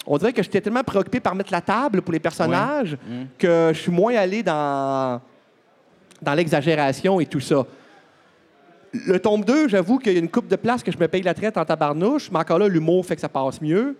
[0.07, 2.97] on dirait que j'étais tellement préoccupé par mettre la table pour les personnages
[3.39, 5.21] que je suis moins allé dans,
[6.21, 7.65] dans l'exagération et tout ça.
[8.93, 11.23] Le tome 2, j'avoue qu'il y a une coupe de place que je me paye
[11.23, 13.97] la traite en tabarnouche, mais encore là, l'humour fait que ça passe mieux.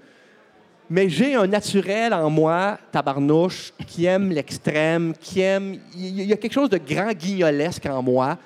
[0.95, 5.79] Mais j'ai un naturel en moi, tabarnouche, qui aime l'extrême, qui aime.
[5.97, 8.37] Il y- a quelque chose de grand guignolesque en moi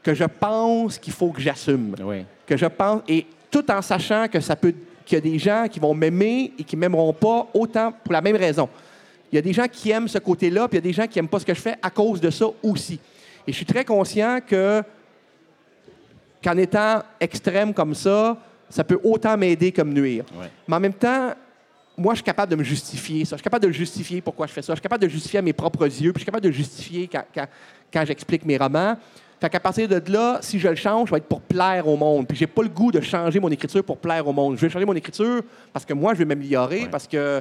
[0.00, 1.96] que je pense qu'il faut que j'assume.
[2.00, 2.24] Oui.
[2.46, 3.02] Que je pense.
[3.08, 4.72] Et tout en sachant que ça peut.
[5.04, 8.20] qu'il y a des gens qui vont m'aimer et qui m'aimeront pas autant pour la
[8.20, 8.68] même raison.
[9.32, 11.06] Il y a des gens qui aiment ce côté-là, puis il y a des gens
[11.08, 13.00] qui n'aiment pas ce que je fais à cause de ça aussi.
[13.46, 14.82] Et je suis très conscient que
[16.44, 18.36] qu'en étant extrême comme ça,
[18.70, 20.24] ça peut autant m'aider comme nuire.
[20.38, 20.46] Ouais.
[20.68, 21.32] Mais en même temps,
[21.98, 23.36] moi, je suis capable de me justifier ça.
[23.36, 24.72] Je suis capable de justifier pourquoi je fais ça.
[24.72, 26.12] Je suis capable de justifier à mes propres yeux.
[26.12, 27.46] Puis je suis capable de justifier quand, quand-
[27.92, 28.96] quand j'explique mes romans.
[29.40, 31.96] Fait qu'à partir de là, si je le change, ça va être pour plaire au
[31.96, 32.26] monde.
[32.26, 34.56] Puis j'ai pas le goût de changer mon écriture pour plaire au monde.
[34.56, 35.42] Je veux changer mon écriture
[35.72, 37.40] parce que moi, je veux m'améliorer, parce que...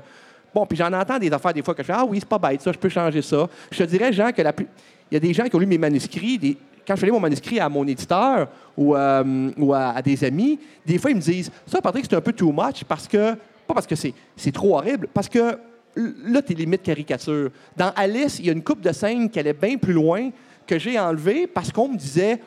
[0.53, 2.39] Bon, puis j'en entends des affaires des fois que je fais «Ah oui, c'est pas
[2.39, 4.67] bête, ça, je peux changer ça.» Je te dirais, Jean, que la plus...
[5.11, 7.19] il y a des gens qui ont lu mes manuscrits, des- quand je fais mon
[7.19, 8.47] manuscrit à mon éditeur
[8.77, 12.15] ou, euh, ou à, à des amis, des fois, ils me disent Ça, Patrick, c'est
[12.15, 13.35] un peu too much parce que.
[13.67, 15.57] Pas parce que c'est trop horrible, parce que
[15.95, 17.49] là, t'es limite caricature.
[17.75, 20.29] Dans Alice, il y a une coupe de scène qui allait bien plus loin
[20.65, 22.39] que j'ai enlevée parce qu'on me disait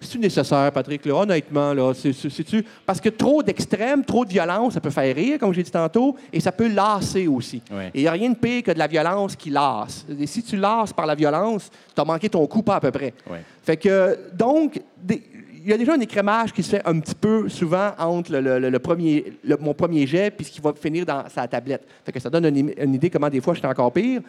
[0.00, 1.14] c'est-tu nécessaire, Patrick, là?
[1.14, 2.62] Honnêtement, là, c'est, c'est- c'est-tu...
[2.84, 6.14] Parce que trop d'extrême, trop de violence, ça peut faire rire, comme j'ai dit tantôt,
[6.30, 7.62] et ça peut lasser aussi.
[7.72, 7.86] Ouais.
[7.94, 10.04] Et il n'y a rien de pire que de la violence qui lasse.
[10.20, 12.90] Et si tu lasses par la violence, tu as manqué ton coup, pas à peu
[12.90, 13.14] près.
[13.30, 13.42] Ouais.
[13.62, 15.22] Fait que, donc, des-
[15.64, 18.78] il y a déjà un écrémage qui se fait un petit peu souvent entre le,
[18.78, 21.86] premier, mon premier jet puis ce qui va finir dans sa tablette.
[22.18, 24.20] Ça donne une, une idée comment des fois je suis encore pire.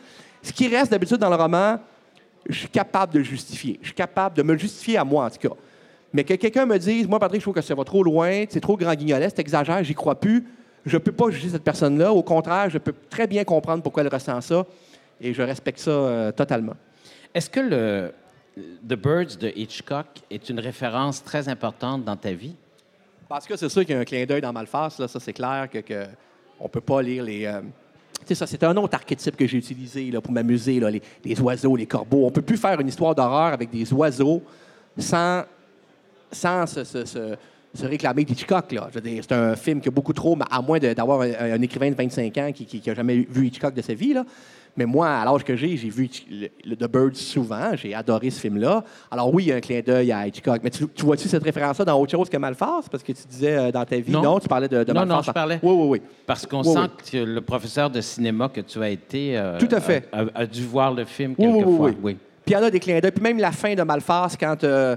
[0.41, 1.77] Ce qui reste d'habitude dans le roman,
[2.47, 3.77] je suis capable de le justifier.
[3.81, 5.55] Je suis capable de me justifier à moi, en tout cas.
[6.13, 8.61] Mais que quelqu'un me dise, moi, Patrick, je trouve que ça va trop loin, c'est
[8.61, 10.45] trop grand guignolet, c'est exagère, j'y crois plus,
[10.85, 12.13] je peux pas juger cette personne-là.
[12.13, 14.65] Au contraire, je peux très bien comprendre pourquoi elle ressent ça
[15.19, 16.75] et je respecte ça euh, totalement.
[17.33, 18.11] Est-ce que le
[18.55, 22.55] The Birds de Hitchcock est une référence très importante dans ta vie?
[23.27, 25.33] Parce que c'est sûr qu'il y a un clin d'œil dans Malface, là, ça c'est
[25.33, 26.05] clair que, que
[26.59, 27.45] on peut pas lire les.
[27.45, 27.61] euh,
[28.21, 31.41] Tu sais, ça, c'est un autre archétype que j'ai utilisé là, pour m'amuser, les, les
[31.41, 32.25] oiseaux, les corbeaux.
[32.25, 34.41] On peut plus faire une histoire d'horreur avec des oiseaux
[34.97, 35.43] sans,
[36.31, 37.35] sans se,
[37.83, 38.73] réclamer d'Hitchcock.
[38.93, 42.37] C'est un film qui a beaucoup trop, à moins d'avoir un, un écrivain de 25
[42.37, 44.13] ans qui n'a jamais vu Hitchcock de sa vie.
[44.13, 44.23] Là.
[44.77, 47.75] Mais moi, à l'âge que j'ai, j'ai vu Hitch- le, le The Birds souvent.
[47.75, 48.83] J'ai adoré ce film-là.
[49.09, 50.59] Alors oui, il y a un clin d'œil à Hitchcock.
[50.63, 52.89] Mais tu, tu vois-tu cette référence-là dans autre chose que Malface?
[52.91, 54.21] Parce que tu disais euh, dans ta vie, Non.
[54.21, 56.01] non, tu parlais de, de Non, non, je parlais- Oui, oui, oui.
[56.25, 57.09] Parce qu'on Oui, sent oui.
[57.11, 60.09] que le professeur de cinéma que tu as été euh, Tout à fait.
[60.11, 61.87] A, a- a dû voir le film Oui, oui, quelquefois.
[61.89, 62.17] oui, oui.
[62.45, 63.11] Puis il y en a des clins d'œil.
[63.11, 64.95] Puis même la fin de Malface, quand euh,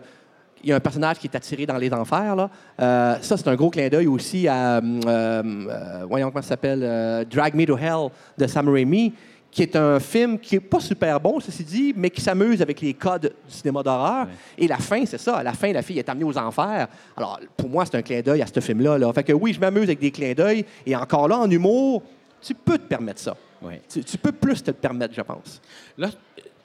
[0.62, 2.50] il y a un personnage qui est attiré dans les enfers, là,
[2.80, 7.24] euh, ça, c'est un gros clin d'œil aussi à, euh, euh, voyons comment ça s'appelle,
[7.30, 9.12] Drag Me to Hell de Sam Raimi,
[9.58, 12.80] qui est un film qui est pas super bon, ceci dit, mais qui s'amuse avec
[12.80, 14.28] les codes du cinéma d'horreur.
[14.56, 15.38] Et la fin, c'est ça.
[15.38, 16.86] À la fin, la fille est amenée aux enfers.
[17.16, 18.96] Alors, pour moi, c'est un clin d'œil à ce film-là.
[18.98, 19.12] Là.
[19.12, 20.64] Fait que oui, je m'amuse avec des clins d'œil.
[20.86, 22.04] Et encore là, en humour,
[22.40, 23.36] tu peux te permettre ça.
[23.60, 23.74] Oui.
[23.92, 25.60] Tu, tu peux plus te le permettre, je pense.
[25.96, 26.10] Là,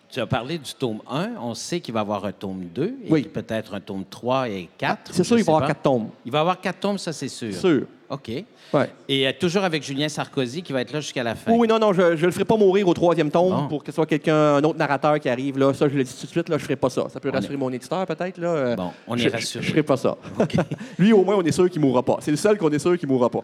[0.08, 1.32] tu as parlé du tome 1.
[1.42, 3.24] On sait qu'il va y avoir un tome 2 et Oui.
[3.24, 5.10] peut-être un tome 3 et 4.
[5.12, 6.10] C'est sûr, il va y avoir quatre tomes.
[6.24, 7.56] Il va y avoir quatre tomes, ça, c'est sûr.
[7.56, 7.88] Sûr.
[8.14, 8.32] OK.
[8.74, 8.90] Ouais.
[9.08, 11.52] Et euh, toujours avec Julien Sarkozy qui va être là jusqu'à la fin.
[11.52, 13.68] Oui, non, non, je ne le ferai pas mourir au troisième tome Bon.
[13.68, 15.58] pour que ce soit quelqu'un, un autre narrateur qui arrive.
[15.60, 15.74] Là.
[15.74, 17.08] Ça, je le dis tout de suite, là, je ne ferai pas ça.
[17.10, 18.38] Ça peut rassurer mon éditeur, peut-être.
[18.40, 18.48] Là.
[18.48, 19.64] Euh, Bon, on est je- rassuré.
[19.64, 20.18] Je ne ferai pas ça.
[20.98, 22.18] Lui, au moins, on est sûr qu'il ne mourra pas.
[22.22, 23.42] C'est le seul qu'on est sûr qu'il ne mourra pas.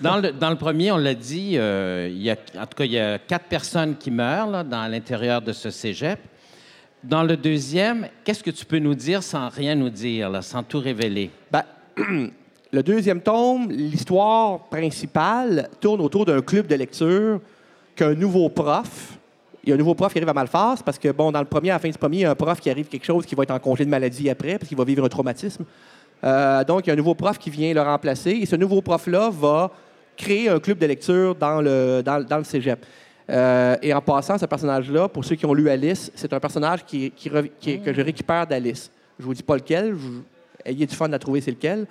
[0.00, 2.84] Dans le, dans le premier, on l'a dit, euh, il y a, en tout cas,
[2.84, 6.18] il y a quatre personnes qui meurent là, dans l'intérieur de ce cégep.
[7.04, 10.62] Dans le deuxième, qu'est-ce que tu peux nous dire sans rien nous dire, là, sans
[10.62, 11.30] tout révéler?
[11.50, 11.64] Ben,
[12.72, 17.40] le deuxième tome, l'histoire principale tourne autour d'un club de lecture
[17.94, 19.18] qu'un nouveau prof
[19.64, 21.46] il y a un nouveau prof qui arrive à Malfas parce que, bon, dans le
[21.46, 23.24] premier, à la fin du premier, il y a un prof qui arrive quelque chose
[23.24, 25.64] qui va être en congé de maladie après parce qu'il va vivre un traumatisme.
[26.24, 28.82] Euh, donc, il y a un nouveau prof qui vient le remplacer et ce nouveau
[28.82, 29.70] prof-là va
[30.16, 32.84] créer un club de lecture dans le, dans, le cégep.
[33.30, 36.84] Euh, et en passant, ce personnage-là, pour ceux qui ont lu Alice, c'est un personnage
[36.84, 38.90] qui, que je récupère d'Alice.
[39.18, 39.94] Je vous dis pas lequel,
[40.64, 41.86] ayez du fun à trouver c'est lequel.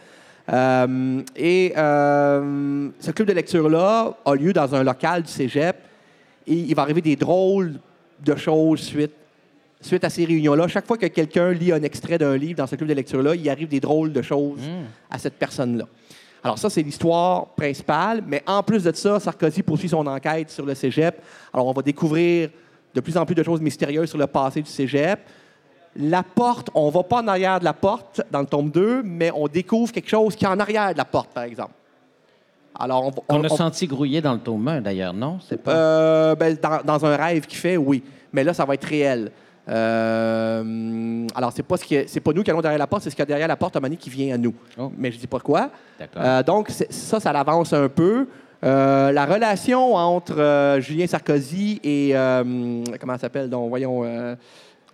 [0.49, 5.77] Euh, et euh, ce club de lecture-là a lieu dans un local du cégep
[6.47, 7.75] et il va arriver des drôles
[8.23, 9.13] de choses suite,
[9.79, 10.67] suite à ces réunions-là.
[10.67, 13.49] Chaque fois que quelqu'un lit un extrait d'un livre dans ce club de lecture-là, il
[13.49, 14.61] arrive des drôles de choses
[15.09, 15.85] à cette personne-là.
[16.43, 20.65] Alors ça, c'est l'histoire principale, mais en plus de ça, Sarkozy poursuit son enquête sur
[20.65, 21.21] le cégep.
[21.53, 22.49] Alors on va découvrir
[22.93, 25.19] de plus en plus de choses mystérieuses sur le passé du cégep.
[25.95, 29.29] La porte, on va pas en arrière de la porte dans le tome 2, mais
[29.35, 31.73] on découvre quelque chose qui est en arrière de la porte, par exemple.
[32.79, 35.39] Alors, on, On on- a on- senti grouiller dans le tome 1, d'ailleurs, non?
[35.47, 35.71] C'est pas...
[35.73, 38.01] euh, ben, dans, dans un rêve qu'il fait, oui.
[38.31, 39.31] Mais là, ça va être réel.
[39.67, 43.03] Euh, alors, c'est pas, ce qui est- c'est pas nous qui allons derrière la porte,
[43.03, 44.53] c'est ce qu'il y a derrière la porte, à un qui vient à nous.
[44.77, 44.91] Oh.
[44.97, 45.69] Mais je dis pas quoi.
[46.17, 48.27] Euh, donc, ça, ça l'avance un peu.
[48.63, 52.11] Euh, la relation entre Julien Sarkozy et.
[52.13, 53.49] comment elle s'appelle?
[53.49, 54.03] Donc Voyons.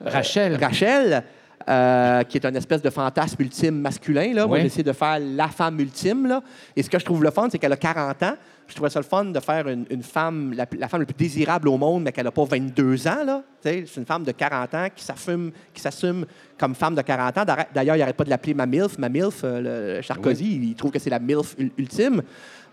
[0.03, 0.55] Rachel.
[0.63, 1.23] Rachel,
[1.69, 4.33] euh, qui est un espèce de fantasme ultime masculin.
[4.33, 4.45] Là.
[4.47, 4.61] Moi, Oui.
[4.61, 6.25] j'ai essayé de faire la femme ultime.
[6.27, 6.41] Là.
[6.75, 8.35] Et ce que je trouve le fun, c'est qu'elle a 40 ans.
[8.67, 11.13] Je trouvais ça le fun de faire une, une femme, la, la femme la plus
[11.15, 13.23] désirable au monde, mais qu'elle n'a pas 22 ans.
[13.25, 13.41] Là.
[13.61, 16.25] C'est une femme de 40 ans qui s'assume, qui s'assume
[16.57, 17.43] comme femme de 40 ans.
[17.73, 18.97] D'ailleurs, il n'arrête pas de l'appeler ma MILF.
[18.97, 22.21] Ma MILF, euh, le Sarkozy, il trouve que c'est la MILF ul- ultime.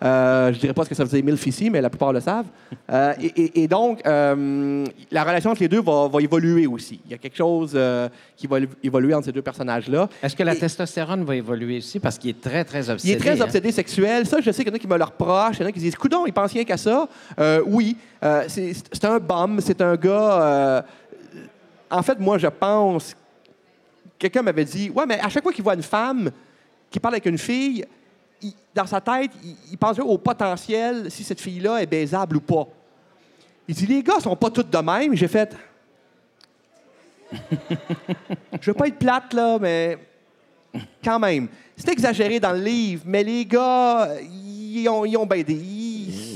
[0.05, 2.46] Euh, je dirais pas ce que ça faisait MILF ici, mais la plupart le savent.
[2.92, 7.00] Euh, et, donc, euh, la relation entre les deux va, va évoluer aussi.
[7.07, 10.09] Il y a quelque chose euh, qui va évoluer entre ces deux personnages-là.
[10.22, 12.00] Est-ce que la Et- testostérone va évoluer aussi?
[12.00, 13.12] Parce qu'il est très, très Il obsédé.
[13.14, 13.44] est très hein?
[13.44, 14.26] obsédé sexuel.
[14.26, 15.57] Ça, je sais qu'il y en a qui me le reprochent.
[15.59, 17.09] Il y en a qui disent Coudon, il pense rien qu'à ça.
[17.66, 17.96] Oui,
[18.48, 19.59] c'est un bum.
[19.61, 20.84] C'est un gars.
[21.90, 23.14] en fait, moi, je pense.
[24.18, 26.30] Quelqu'un m'avait dit Ouais, mais à chaque fois qu'il voit une femme
[26.90, 27.84] qui parle avec une fille,
[28.74, 29.30] dans sa tête,
[29.70, 32.66] il, pense au potentiel si cette fille-là est baisable ou pas.
[33.66, 35.14] Il dit Les gars sont pas tous de même.
[35.14, 35.57] J'ai fait.
[38.61, 39.99] je veux pas être plate, là, mais
[41.03, 41.49] quand même.
[41.76, 45.26] C'est exagéré dans le livre, mais les gars, ils ont, ils ont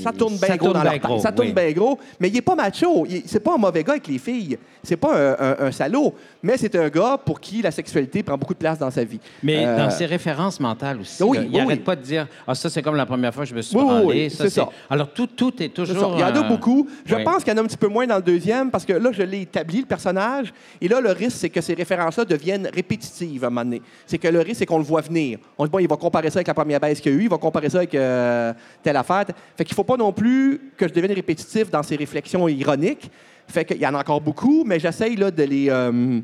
[0.01, 1.19] ça tourne bien Ça gros dans leur tête.
[1.21, 1.53] Ça tourne oui.
[1.53, 1.97] bien gros.
[2.19, 3.05] Mais il n'est pas macho.
[3.25, 4.57] C'est pas un mauvais gars avec les filles.
[4.83, 6.13] C'est pas un, un- un salaud.
[6.41, 9.19] Mais c'est un gars pour qui la sexualité prend beaucoup de place dans sa vie.
[9.43, 11.79] Mais Euh, dans ses références mentales aussi, oui, là, il oui, n'arrêt oui.
[11.79, 14.05] pas de dire Ah, ça, c'est comme la première fois que je me suis branlé.
[14.05, 14.69] oui, c'est ça.
[14.89, 15.99] Alors, tout, tout est toujours.
[15.99, 16.15] ça.
[16.15, 16.87] Il y en a beaucoup.
[17.05, 18.93] Je pense qu'il y en a un petit peu moins dans le deuxième parce que
[18.93, 20.53] là, je l'ai établi, le personnage.
[20.81, 23.81] Et là, le risque, c'est que ces références-là deviennent répétitives à un moment donné.
[24.07, 25.39] C'est que le risque, c'est qu'on le voit venir.
[25.57, 27.23] On dit, bon, il va comparer ça avec la première baisse qu'il y a eu,
[27.23, 29.25] il va comparer ça avec euh, telle affaire.
[29.57, 33.09] Fait qu'il faut pas non plus que je devienne répétitif dans ces réflexions ironiques.
[33.47, 35.67] Fait qu'il y en a encore beaucoup, mais j'essaye là, de les.
[35.69, 36.19] euh,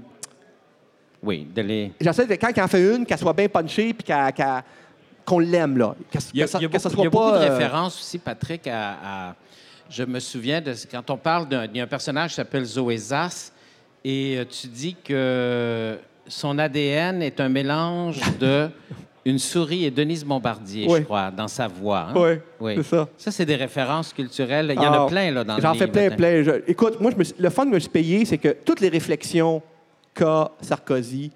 [1.23, 1.91] Oui, de les.
[1.99, 4.63] j'essaie de, quand il en fait une, qu'elle soit bien punchée puis qu'elle- qu'elle-
[5.25, 5.95] qu'on l'aime, là.
[6.11, 7.11] Que, Il y a, que ça, il y a que ça beaucoup, il y a
[7.11, 7.39] soit beaucoup pas.
[7.39, 8.91] de euh, références aussi, Patrick, à,
[9.29, 9.35] à-
[9.89, 13.51] Je me souviens de quand on parle d'un personnage qui s'appelle Zoé Zass
[14.03, 15.97] et euh, tu dis que
[16.27, 18.69] son ADN est un mélange de
[19.25, 20.99] une souris et Denise Bombardier, Oui.
[20.99, 22.09] je crois, dans sa voix.
[22.09, 22.13] hein?
[22.15, 22.73] Oui, Oui.
[22.77, 23.07] c'est ça.
[23.17, 24.71] Ça, c'est des références culturelles.
[24.75, 26.43] Il y en a plein là, dans le J'en fais plein, plein.
[26.43, 28.81] Je- écoute, moi, je me le fun que je me suis payé, c'est que toutes
[28.81, 29.63] les réflexions
[30.13, 31.31] qu'a Sarkozy,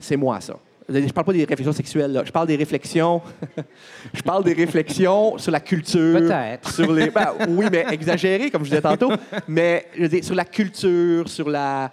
[0.00, 0.54] c'est moi, ça.
[0.90, 2.22] Je parle pas des réflexions sexuelles, là.
[2.24, 3.20] je parle des réflexions.
[4.14, 6.18] je parle des réflexions sur la culture.
[6.18, 6.72] Peut-être.
[6.72, 7.10] Sur les.
[7.10, 9.12] ben, oui, mais exagéré, comme je disais tantôt.
[9.46, 11.92] Mais je veux dire, sur la culture, sur la.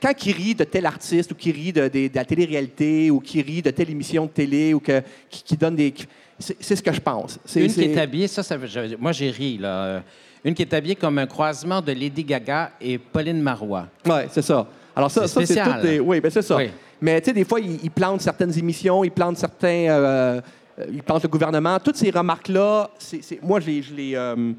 [0.00, 3.18] Quand, il rit de tel artiste ou qui rit de, de- de la télé-réalité ou
[3.20, 5.92] qui rit de telle émission de télé ou que, qui, qui donne des.
[6.38, 7.38] C'est ce que je pense.
[7.56, 9.58] Une qui est habillée, ça, ça je- moi j'ai ri.
[9.58, 9.84] Là.
[9.84, 10.00] Euh,
[10.44, 13.88] Une qui est habillée comme un croisement de Lady Gaga et Pauline Marois.
[14.04, 14.68] Oui, c'est ça.
[14.94, 15.80] Alors ça, C'est ça c'est spécial.
[15.80, 15.98] tout des...
[16.00, 16.56] Oui, ben c'est ça.
[16.56, 16.70] Oui.
[17.00, 19.66] Mais tu sais, des fois, ils, ils plantent certaines émissions, ils plantent certains...
[19.90, 20.40] euh,
[20.78, 21.78] euh, ils plantent le gouvernement.
[21.80, 22.90] Toutes ces remarques-là,
[23.42, 24.52] moi, je les, je les, euh,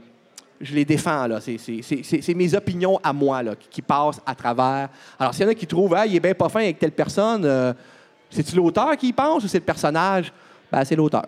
[0.61, 1.27] je les défends.
[1.27, 1.39] Là.
[1.41, 4.89] C'est, c'est- c'est- c'est- c'est mes opinions à moi là, qui, qui passent à travers.
[5.19, 6.91] Alors, s'il y en a qui trouvent, ah, il est bien pas fin avec telle
[6.91, 7.73] personne, euh,
[8.29, 10.31] c'est-tu l'auteur qui y pense ou c'est le personnage?
[10.71, 11.25] Ben, c'est l'auteur.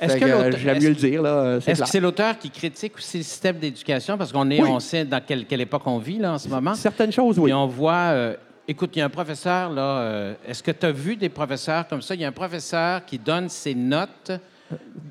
[0.00, 1.60] Est-ce Fait que euh, l'auteur- J'aime est-ce- mieux le dire, là.
[1.60, 1.86] C'est Est-ce clair.
[1.86, 4.16] que c'est l'auteur qui critique aussi le système d'éducation?
[4.16, 4.68] Parce qu'on est, Oui.
[4.70, 6.74] on sait dans quelle, quelle époque on vit là, en ce moment.
[6.74, 7.50] Certaines choses, oui.
[7.50, 8.34] Et on voit, euh,
[8.66, 9.82] écoute, il y a un professeur là.
[9.98, 12.14] euh, Est-ce que tu as vu des professeurs comme ça?
[12.14, 14.32] Il y a un professeur qui donne ses notes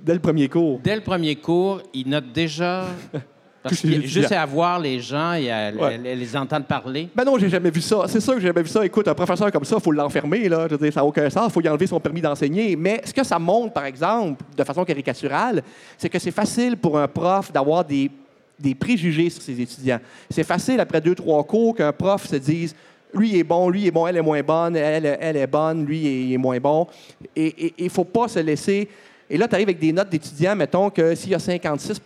[0.03, 0.79] Dès le premier cours.
[0.83, 1.81] dès le premier cours.
[1.93, 2.85] Il note déjà.
[3.63, 5.97] Parce juste à voir les gens et à, Ouais.
[5.97, 7.07] les entendre parler.
[7.15, 8.03] Ben non, j'ai jamais vu ça.
[8.07, 8.85] C'est sûr que j'ai jamais vu ça.
[8.85, 10.65] Écoute, un professeur comme ça, il faut l'enfermer, là.
[10.69, 11.45] Je veux dire, ça n'a aucun sens.
[11.47, 12.75] Il faut y enlever son permis d'enseigner.
[12.75, 15.63] Mais ce que ça montre, par exemple, de façon caricaturale,
[15.97, 18.11] c'est que c'est facile pour un prof d'avoir des,
[18.59, 19.99] des préjugés sur ses étudiants.
[20.29, 22.75] C'est facile, après deux, trois cours, qu'un prof se dise
[23.15, 26.33] lui est bon, lui est bon, elle est moins bonne, elle, elle est bonne, lui
[26.33, 26.87] est moins bon.
[27.35, 28.89] Et il ne faut pas se laisser.
[29.29, 32.01] Et là, tu arrives avec des notes d'étudiants, mettons que s'il y a 56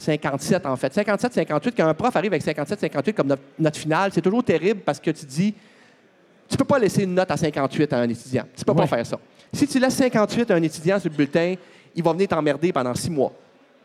[0.00, 3.76] 57 en fait, 57, 58, quand un prof arrive avec 57, 58 comme note, note
[3.76, 5.54] finale, c'est toujours terrible parce que tu dis,
[6.48, 8.44] tu peux pas laisser une note à 58 à un étudiant.
[8.56, 9.18] Tu peux pas faire ça.
[9.52, 11.54] Si tu laisses 58 à un étudiant sur le bulletin,
[11.94, 13.32] il va venir t'emmerder pendant six mois.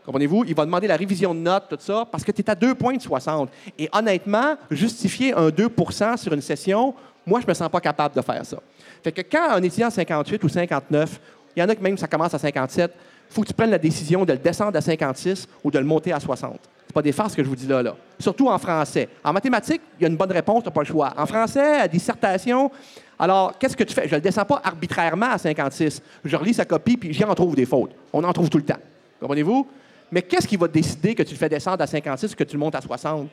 [0.05, 0.45] Comprenez-vous?
[0.47, 2.75] Il va demander la révision de notes, tout ça, parce que tu es à 2
[2.75, 3.49] points de 60.
[3.77, 6.93] Et honnêtement, justifier un 2% sur une session,
[7.25, 8.57] moi, je me sens pas capable de faire ça.
[9.03, 11.19] Fait que quand un étudiant a 58 ou 59,
[11.55, 12.97] il y en a que même ça commence à 57, il
[13.35, 16.13] faut que tu prennes la décision de le descendre à 56 ou de le monter
[16.13, 16.57] à 60.
[16.87, 17.95] C'est pas des farces que je vous dis là, là.
[18.17, 19.09] Surtout en français.
[19.23, 21.13] En mathématiques, il y a une bonne réponse, tu n'as pas le choix.
[21.17, 22.71] En français, à dissertation,
[23.19, 24.03] alors, qu'est-ce que tu fais?
[24.03, 26.01] Je ne le descends pas arbitrairement à 56.
[26.23, 27.91] Je relis sa copie, puis j'y en trouve des fautes.
[28.13, 28.79] On en trouve tout le temps.
[29.19, 29.67] Comprenez-vous?
[30.11, 32.53] Mais qu'est-ce qui va décider que tu le fais descendre à 56 ou que tu
[32.53, 33.27] le montes à 60?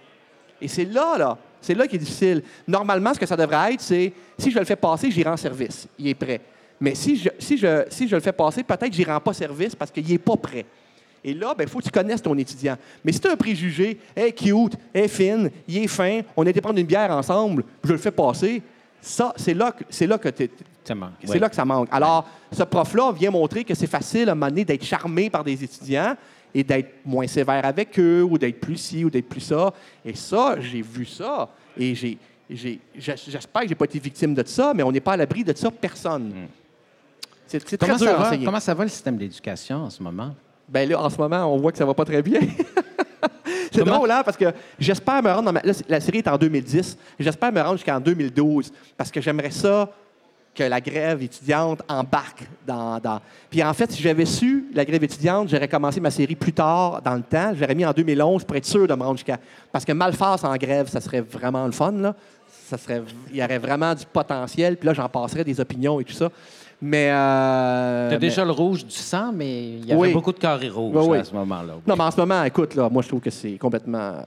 [0.60, 2.42] Et c'est là, là, c'est là qui est difficile.
[2.66, 5.86] Normalement, ce que ça devrait être, c'est si je le fais passer, j'irai en service.
[5.98, 6.40] Il est prêt.
[6.82, 9.74] Mais si je, si je, si je le fais passer, peut-être que j'irai pas service
[9.74, 10.66] parce qu'il n'est pas prêt.
[11.24, 12.76] Et là, il faut que tu connaisses ton étudiant.
[13.04, 16.50] Mais si tu as un préjugé, hey, cute, hey, fine, il est fin, on a
[16.50, 18.60] été prendre une bière ensemble, je le fais passer,
[19.00, 20.50] ça, c'est là que, c'est là que t'es-
[20.84, 21.12] Ça manque.
[21.24, 21.88] c'est là que ça manque.
[21.92, 25.44] Alors, ce prof-là vient montrer que c'est facile à un moment donné d'être charmé par
[25.44, 26.16] des étudiants
[26.52, 29.72] et d'être moins sévère avec eux ou d'être plus ci ou d'être plus ça.
[30.04, 31.48] Et ça, j'ai vu ça.
[31.78, 32.18] Et j'ai,
[32.50, 35.16] j'ai- j'es- j'espère que j'ai pas été victime de ça, mais on n'est pas à
[35.16, 36.32] l'abri de ça, personne.
[36.34, 36.48] C'est,
[37.60, 38.44] c'est très Comment dur ça, à va, enseigner.
[38.44, 40.34] comment ça va le système d'éducation en ce moment?
[40.68, 42.40] Ben là, en ce moment, on voit que ça va pas très bien.
[43.72, 44.46] c'est drôle, hein, parce que
[44.78, 45.60] j'espère me rendre dans ma...
[45.62, 46.96] là, la série est en 2010.
[47.18, 49.90] J'espère me rendre jusqu'en 2012, parce que j'aimerais ça
[50.54, 55.02] que la grève étudiante embarque dans, dans- Puis en fait, si j'avais su la grève
[55.02, 57.52] étudiante, j'aurais commencé ma série plus tard dans le temps.
[57.58, 59.38] J'aurais mis en 2011 pour être sûr de me rendre jusqu'à...
[59.72, 62.14] Parce que Malface en grève, ça serait vraiment le fun, là.
[62.68, 63.02] Ça serait...
[63.30, 64.76] Il y aurait vraiment du potentiel.
[64.76, 66.28] Puis là, j'en passerais des opinions et tout ça.
[66.84, 67.10] Mais...
[67.12, 70.12] euh, Tu as mais- déjà le rouge du sang, mais il y avait Oui.
[70.12, 71.18] beaucoup de carrés rouges Oui, oui.
[71.18, 71.74] à ce moment-là.
[71.86, 73.98] Non, mais en ce moment, écoute, là, moi, je trouve que c'est complètement.
[73.98, 74.22] euh,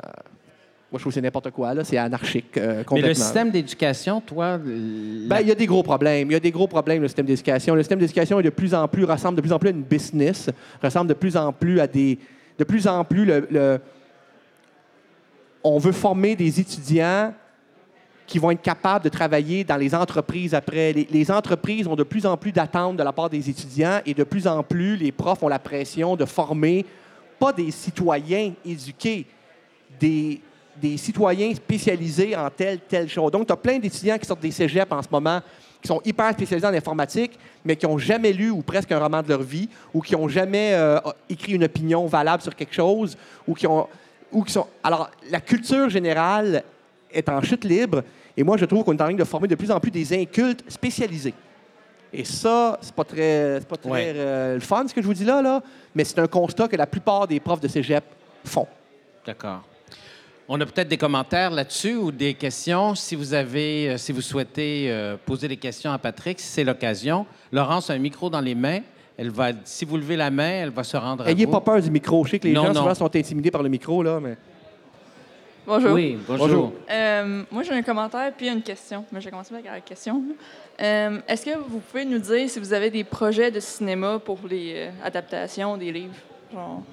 [0.91, 1.83] Moi, je trouve que c'est n'importe quoi, là.
[1.83, 3.09] C'est anarchique, euh, mais complètement.
[3.09, 6.29] le système d'éducation, toi, Ben, il y a des gros problèmes.
[6.29, 7.75] Il y a des gros problèmes, le système d'éducation.
[7.75, 9.81] Le système d'éducation est de plus en plus, ressemble de plus en plus à une
[9.83, 10.49] business,
[10.81, 12.17] ressemble de plus en plus à des.
[12.57, 13.79] De plus en plus, le, le-
[15.61, 17.33] on veut former des étudiants
[18.27, 20.93] qui vont être capables de travailler dans les entreprises après.
[20.93, 24.23] Les, entreprises ont de plus en plus d'attentes de la part des étudiants et de
[24.23, 26.85] plus en plus, les profs ont la pression de former
[27.39, 29.25] pas des citoyens éduqués,
[29.99, 30.41] des,
[30.81, 33.31] des citoyens spécialisés en telle, telle chose.
[33.31, 35.41] Donc, tu as plein d'étudiants qui sortent des cégeps en ce moment,
[35.81, 39.21] qui sont hyper spécialisés en informatique, mais qui n'ont jamais lu ou presque un roman
[39.21, 40.97] de leur vie, ou qui n'ont jamais euh,
[41.29, 43.15] écrit une opinion valable sur quelque chose,
[43.47, 43.87] ou qui ont...
[44.31, 44.67] Ou qui sont...
[44.83, 46.63] Alors, la culture générale
[47.15, 48.03] est en chute libre,
[48.37, 50.13] et moi, je trouve qu'on est en train de former de plus en plus des
[50.13, 51.33] incultes spécialisés.
[52.13, 54.13] Et ça, c'est pas très, c'est pas très Ouais.
[54.15, 55.61] euh, le fun, ce que je vous dis là, là,
[55.93, 58.03] mais c'est un constat que la plupart des profs de cégep
[58.45, 58.67] font.
[59.25, 59.63] D'accord.
[60.47, 62.93] On a peut-être des commentaires là-dessus ou des questions.
[62.93, 67.25] Si vous avez, euh, si vous souhaitez euh, poser des questions à Patrick, c'est l'occasion.
[67.51, 68.81] Laurence a un micro dans les mains.
[69.17, 71.51] Elle va, si vous levez la main, elle va se rendre à Ayez vous.
[71.51, 72.23] pas peur du micro.
[72.25, 72.81] Je sais que les Non, gens non.
[72.81, 74.37] souvent sont intimidés par le micro, là, mais.
[75.67, 75.91] Bonjour.
[75.93, 76.47] Oui, bonjour.
[76.47, 76.73] Bonjour.
[76.91, 79.03] Euh, moi, j'ai un commentaire puis une question.
[79.11, 80.21] Mais je vais commencer avec la question.
[80.81, 84.37] Euh, Est-ce que vous pouvez nous dire si vous avez des projets de cinéma pour
[84.47, 86.13] les euh, adaptations des livres?
[86.53, 86.83] Genre...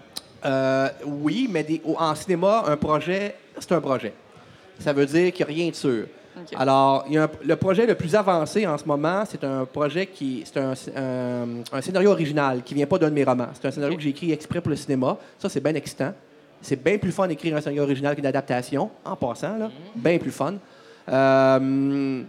[0.45, 4.12] Euh, oui, mais des- en cinéma, un projet, c'est un projet.
[4.79, 6.07] Ça veut dire qu'il n'y a rien de sûr.
[6.57, 9.66] Alors, il y a un- le projet le plus avancé en ce moment, c'est un
[9.66, 10.43] projet qui.
[10.47, 13.49] C'est un, un- un scénario original qui vient pas d'un de mes romans.
[13.53, 15.18] C'est un scénario que j'ai écrit exprès pour le cinéma.
[15.39, 16.14] Ça, c'est bien excitant.
[16.63, 19.71] C'est bien plus fun d'écrire un scénario original qu'une adaptation, en passant, là.
[19.97, 20.55] Bien plus fun.
[21.09, 22.23] Euh,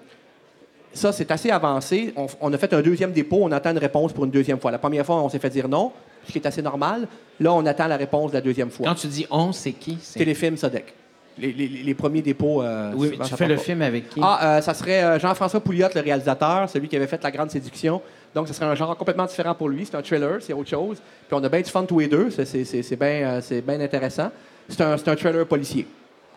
[0.93, 2.13] ça, c'est assez avancé.
[2.15, 3.39] On, on a fait un deuxième dépôt.
[3.41, 4.71] On attend une réponse pour une deuxième fois.
[4.71, 5.91] La première fois, on s'est fait dire non,
[6.27, 7.07] ce qui est assez normal.
[7.39, 8.87] Là, on attend la réponse de la deuxième fois.
[8.87, 9.97] Quand tu dis on, c'est qui?
[10.01, 10.93] C'est- Téléfilm Sodec.
[11.39, 12.61] Les, les- les premiers dépôts.
[12.61, 13.61] euh, Oui, mais tu fais le pas.
[13.61, 14.19] film avec qui?
[14.21, 18.01] Ah, euh, ça serait Jean-François Pouliot, le réalisateur, celui qui avait fait La Grande Séduction.
[18.33, 19.85] Donc, ce serait un genre complètement différent pour lui.
[19.85, 20.97] C'est un thriller, c'est autre chose.
[21.27, 22.29] Puis on a bien du fun tous les deux.
[22.31, 24.31] C'est- euh, bien intéressant.
[24.67, 25.85] C'est un, un thriller policier.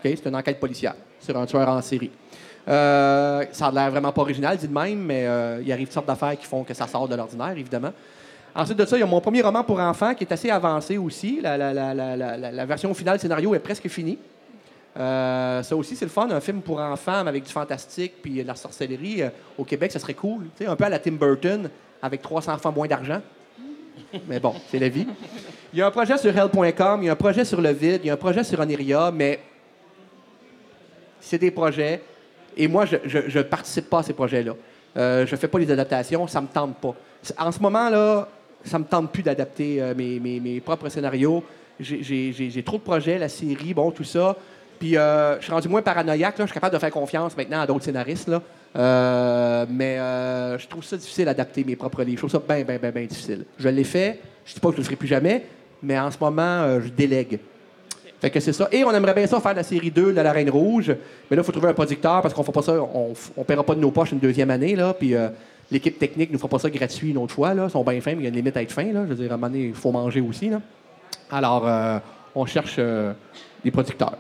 [0.03, 2.11] C'est une enquête policière sur un tueur en série.
[2.69, 5.95] Euh, ça a l'air vraiment pas original, dit de même, mais euh, il arrive toutes
[5.95, 7.93] sortes d'affaires qui font que ça sort de l'ordinaire, évidemment.
[8.55, 10.97] Ensuite de ça, il y a mon premier roman pour enfants qui est assez avancé
[10.99, 11.41] aussi.
[11.43, 14.19] La, version finale scénario est presque finie.
[14.99, 18.47] Euh, ça aussi, c'est le fun, un film pour enfants avec du fantastique puis de
[18.47, 19.23] la sorcellerie.
[19.23, 19.29] euh,
[19.59, 20.47] au Québec, ça serait cool.
[20.67, 21.69] Un peu à la Tim Burton,
[22.07, 23.21] avec 300 fois moins d'argent.
[24.29, 25.07] Mais bon, c'est la vie.
[25.73, 28.01] Il y a un projet sur Hell.com, il y a un projet sur le vide,
[28.05, 29.41] il y a un projet sur Oniria, mais
[31.21, 32.03] c'est des projets.
[32.57, 34.53] Et moi, je ne participe pas à ces projets-là.
[34.97, 36.95] Euh, je ne fais pas les adaptations, ça ne me tente pas.
[37.39, 38.29] En ce moment-là,
[38.65, 41.45] ça ne me tente plus d'adapter euh, mes, mes- propres scénarios.
[41.79, 44.35] J'ai trop de projets, la série, bon, tout ça.
[44.79, 46.39] Puis euh, je suis rendu moins paranoïaque.
[46.39, 46.45] Là.
[46.45, 48.29] Je suis capable de faire confiance maintenant à d'autres scénaristes.
[48.29, 48.43] Là.
[48.77, 52.21] Euh, mais euh, je trouve ça difficile d'adapter mes propres livres.
[52.23, 53.45] Je trouve ça bien, bien, bien, bien difficile.
[53.59, 54.21] Je l'ai fait.
[54.45, 55.45] Je ne dis pas que je ne le ferai plus jamais,
[55.83, 57.41] mais en ce moment, je délègue.
[58.21, 58.69] Fait que c'est ça.
[58.71, 60.89] Et on aimerait bien ça faire la série 2 de La Reine Rouge.
[61.31, 62.81] Mais là, il faut trouver un producteur parce qu'on ne fera pas ça.
[62.81, 64.77] On ne paiera pas de nos poches une deuxième année.
[64.77, 64.95] Là.
[64.95, 65.15] Puis
[65.71, 67.55] l'équipe technique ne nous fera pas ça gratuit une autre fois.
[67.55, 67.65] Là.
[67.69, 68.91] Ils sont bien fins, mais il y a une limite à être fin.
[68.93, 69.03] Là.
[69.05, 70.49] Je veux dire, à un moment donné, il faut manger aussi.
[70.49, 70.61] Là.
[71.31, 71.69] Alors,
[72.35, 72.79] on cherche
[73.65, 74.17] des producteurs.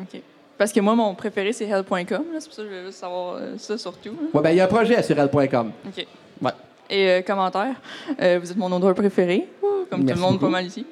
[0.00, 0.20] OK.
[0.56, 1.96] Parce que moi, mon préféré, c'est hell.com.
[2.38, 4.10] C'est pour ça que je voulais juste savoir euh, ça surtout.
[4.10, 4.28] là.
[4.34, 5.72] Ouais, ben, il y a un projet sur elle.com.
[5.86, 6.06] OK.
[6.42, 6.50] Ouais.
[6.90, 7.74] Et euh, commentaire,
[8.20, 10.46] euh, vous êtes mon auteur préféré, Ouh, comme tout le monde beaucoup.
[10.46, 10.84] pas mal ici.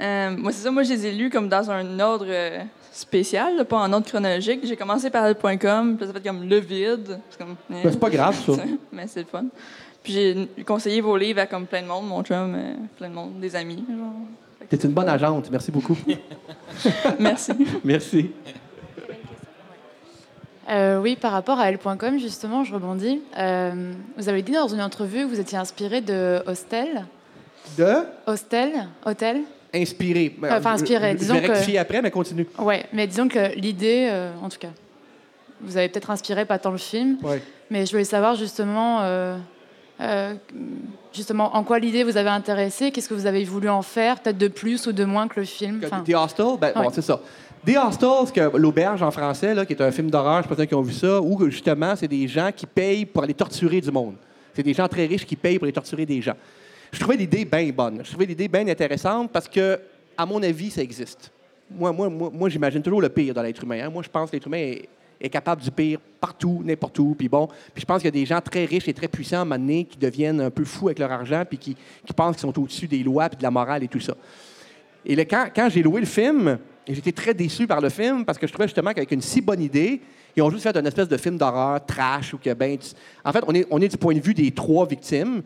[0.00, 2.60] Euh, moi, c'est ça, moi, je les ai lus comme dans un ordre euh,
[2.92, 4.60] spécial, là, pas en ordre chronologique.
[4.64, 7.20] J'ai commencé par hell.com, puis ça fait comme le vide.
[7.30, 7.82] C'est comme, eh.
[7.84, 8.62] Ben, c'est pas grave, ça.
[8.92, 9.44] Mais c'est le fun.
[10.02, 13.14] Puis j'ai conseillé vos livres à comme plein de monde, mon chum, euh, plein de
[13.14, 13.84] monde, des amis.
[13.88, 14.12] genre.
[14.68, 15.50] T'es une bonne agente.
[15.50, 15.96] Merci beaucoup.
[17.18, 17.52] Merci.
[17.84, 18.30] Merci.
[20.70, 23.22] Euh, oui, par rapport à L.com, justement, je rebondis.
[23.38, 27.06] Euh, vous avez dit dans une entrevue que vous étiez inspiré de Hostel.
[27.78, 27.94] De?
[28.26, 28.72] Hostel?
[29.06, 29.40] Hôtel?
[29.74, 30.34] Inspirer.
[30.38, 32.46] Ben, Enfin, inspiré, Je, je disons vais que- rectifier après, mais continue.
[32.58, 34.70] Ouais, mais disons que l'idée, euh, en tout cas,
[35.62, 37.42] vous avez peut-être inspiré pas tant le film, Ouais.
[37.70, 39.00] mais je voulais savoir justement,
[40.00, 40.34] euh,
[41.12, 44.38] justement en quoi l'idée vous avait intéressé, qu'est-ce que vous avez voulu en faire, peut-être
[44.38, 45.80] de plus ou de moins que le film?
[45.84, 46.86] Enfin, The Hostel, ben, bon, Ouais.
[46.92, 47.20] c'est ça.
[47.66, 50.54] The Hostel, que l'auberge en français, là, qui est un film d'horreur, je ne sais
[50.56, 53.34] pas si qui ont vu ça, où justement, c'est des gens qui payent pour aller
[53.34, 54.14] torturer du monde.
[54.54, 56.34] C'est des gens très riches qui payent pour aller torturer des gens.
[56.92, 58.00] Je trouvais l'idée bien bonne.
[58.04, 59.78] Je trouvais l'idée bien intéressante parce que,
[60.16, 61.30] à mon avis, ça existe.
[61.70, 63.80] Moi, moi, moi, moi, j'imagine toujours le pire dans l'être humain.
[63.84, 63.90] hein.
[63.90, 64.88] Moi, je pense que l'être humain est,
[65.20, 67.14] est capable du pire partout, n'importe où.
[67.16, 69.38] Puis bon, puis je pense qu'il y a des gens très riches et très puissants
[69.38, 72.12] à un moment donné qui deviennent un peu fous avec leur argent puis qui, qui
[72.12, 74.14] pensent qu'ils sont au-dessus des lois puis de la morale et tout ça.
[75.04, 78.38] Et là, quand, quand j'ai loué le film, j'étais très déçu par le film parce
[78.38, 80.00] que je trouvais justement qu'avec une si bonne idée,
[80.36, 82.78] ils ont juste fait une espèce de film d'horreur, trash, ou que ben.
[83.24, 85.42] En fait, on est, on est du point de vue des trois victimes.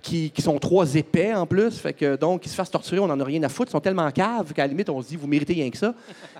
[0.00, 3.08] Qui, qui sont trois épais en plus, fait que donc ils se fassent torturer, on
[3.08, 5.16] n'en a rien à foutre, ils sont tellement caves qu'à la limite on se dit
[5.16, 5.92] vous méritez rien que ça.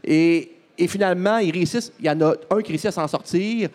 [0.05, 3.68] Et, et finalement, ils réussissent, il y en a un qui réussit à s'en sortir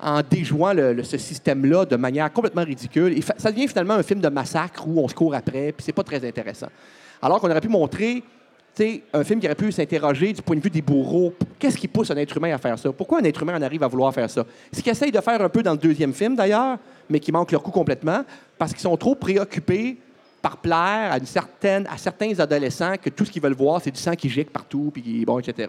[0.00, 3.16] en déjouant ce système-là de manière complètement ridicule.
[3.16, 5.92] Et ça devient finalement un film de massacre où on se court après, puis c'est
[5.92, 6.68] pas très intéressant.
[7.20, 8.22] Alors qu'on aurait pu montrer
[9.12, 11.32] un film qui aurait pu s'interroger du point de vue des bourreaux.
[11.58, 12.92] Qu'est-ce qui pousse un être humain à faire ça?
[12.92, 14.44] Pourquoi un être humain en arrive à vouloir faire ça?
[14.72, 16.78] Ce qu'ils essayent de faire un peu dans le deuxième film, d'ailleurs,
[17.08, 18.24] mais qui manque leur coup complètement,
[18.58, 19.96] parce qu'ils sont trop préoccupés
[20.42, 24.00] par plaire à, une à certains adolescents que tout ce qu'ils veulent voir, c'est du
[24.00, 25.68] sang qui gicle partout, puis bon, etc.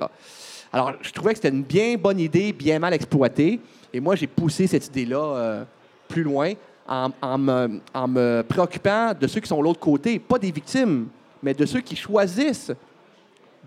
[0.76, 3.61] Alors, je trouvais que c'était une bien bonne idée, bien mal exploitée.
[3.93, 5.63] Et moi, j'ai poussé cette idée-là euh,
[6.05, 6.51] plus loin
[6.86, 11.07] en, me, en préoccupant de ceux qui sont de l'autre côté, pas des victimes,
[11.41, 12.73] mais de ceux qui choisissent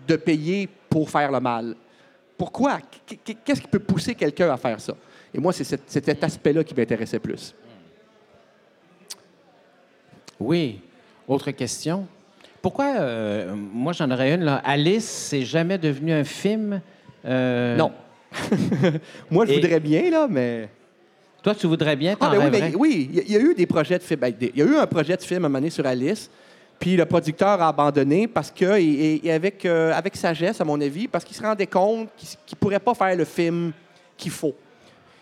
[0.07, 1.75] de payer pour faire le mal.
[2.37, 2.77] Pourquoi?
[3.07, 4.93] Qu- qu- Qu'est-ce qui peut pousser quelqu'un à faire ça?
[5.33, 7.55] Et moi, c'est cet, c'est cet aspect-là qui m'intéressait plus.
[10.39, 10.79] Oui.
[11.27, 12.05] Autre question.
[12.61, 14.61] Pourquoi, euh, moi j'en aurais une, là.
[14.63, 16.81] Alice, c'est jamais devenu un film?
[17.25, 17.91] Euh, Non.
[19.31, 20.69] moi, je Et- voudrais bien, là, mais...
[21.41, 22.69] Toi, tu voudrais bien, t'en Ah, ben oui, rêverais?
[22.71, 24.19] mais oui, il y a- il y, a eu des projets de film.
[24.19, 26.29] ben, Il y a eu un projet de film à un moment donné sur Alice,
[26.77, 30.65] puis le producteur a abandonné parce que, et, et- et avec, euh, avec sagesse, à
[30.65, 33.71] mon avis, parce qu'il se rendait compte qu'il ne pourrait pas faire le film
[34.17, 34.53] qu'il faut.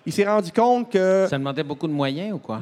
[0.07, 1.27] Il s'est rendu compte que.
[1.29, 2.59] Ça demandait beaucoup de moyens ou quoi?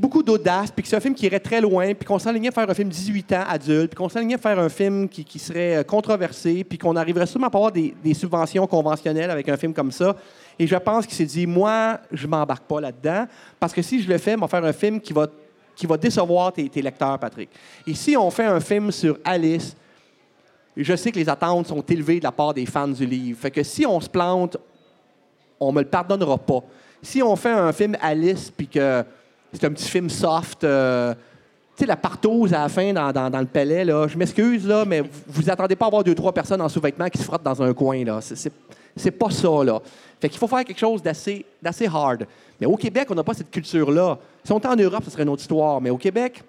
[0.00, 2.52] Beaucoup d'audace, puis que c'est un film qui irait très loin, puis qu'on s'enlignait à
[2.52, 5.38] faire un film 18 ans adulte, puis qu'on s'enlignait à faire un film qui, qui
[5.38, 9.46] serait euh, controversé, puis qu'on arriverait sûrement pas à avoir des, des subventions conventionnelles avec
[9.50, 10.16] un film comme ça.
[10.58, 13.26] Et je pense qu'il s'est dit, moi, je m'embarque pas là-dedans,
[13.58, 15.26] parce que si je le fais, on va faire un film qui va,
[15.76, 17.50] qui va décevoir tes, tes lecteurs, Patrick.
[17.86, 19.76] Et si on fait un film sur Alice,
[20.78, 23.38] je sais que les attentes sont élevées de la part des fans du livre.
[23.38, 24.56] Fait que si on se plante,
[25.60, 26.60] on me le pardonnera pas.
[27.02, 29.04] Si on fait un film Alice, puis que
[29.52, 31.14] c'est un petit film soft, euh,
[31.76, 34.84] tu sais, la partose à la fin dans, dans- le palais, là, je m'excuse, là,
[34.84, 37.62] mais vous, attendez pas à avoir deux, trois personnes en sous-vêtements qui se frottent dans
[37.62, 38.20] un coin, là.
[38.20, 39.80] C'est- pas ça, là.
[40.20, 41.44] Fait qu'il faut faire quelque chose d'assez,
[41.92, 42.26] hard.
[42.60, 44.18] Mais au Québec, on n'a pas cette culture-là.
[44.44, 45.80] Si on était en Europe, ce serait une autre histoire.
[45.80, 46.42] Mais au Québec,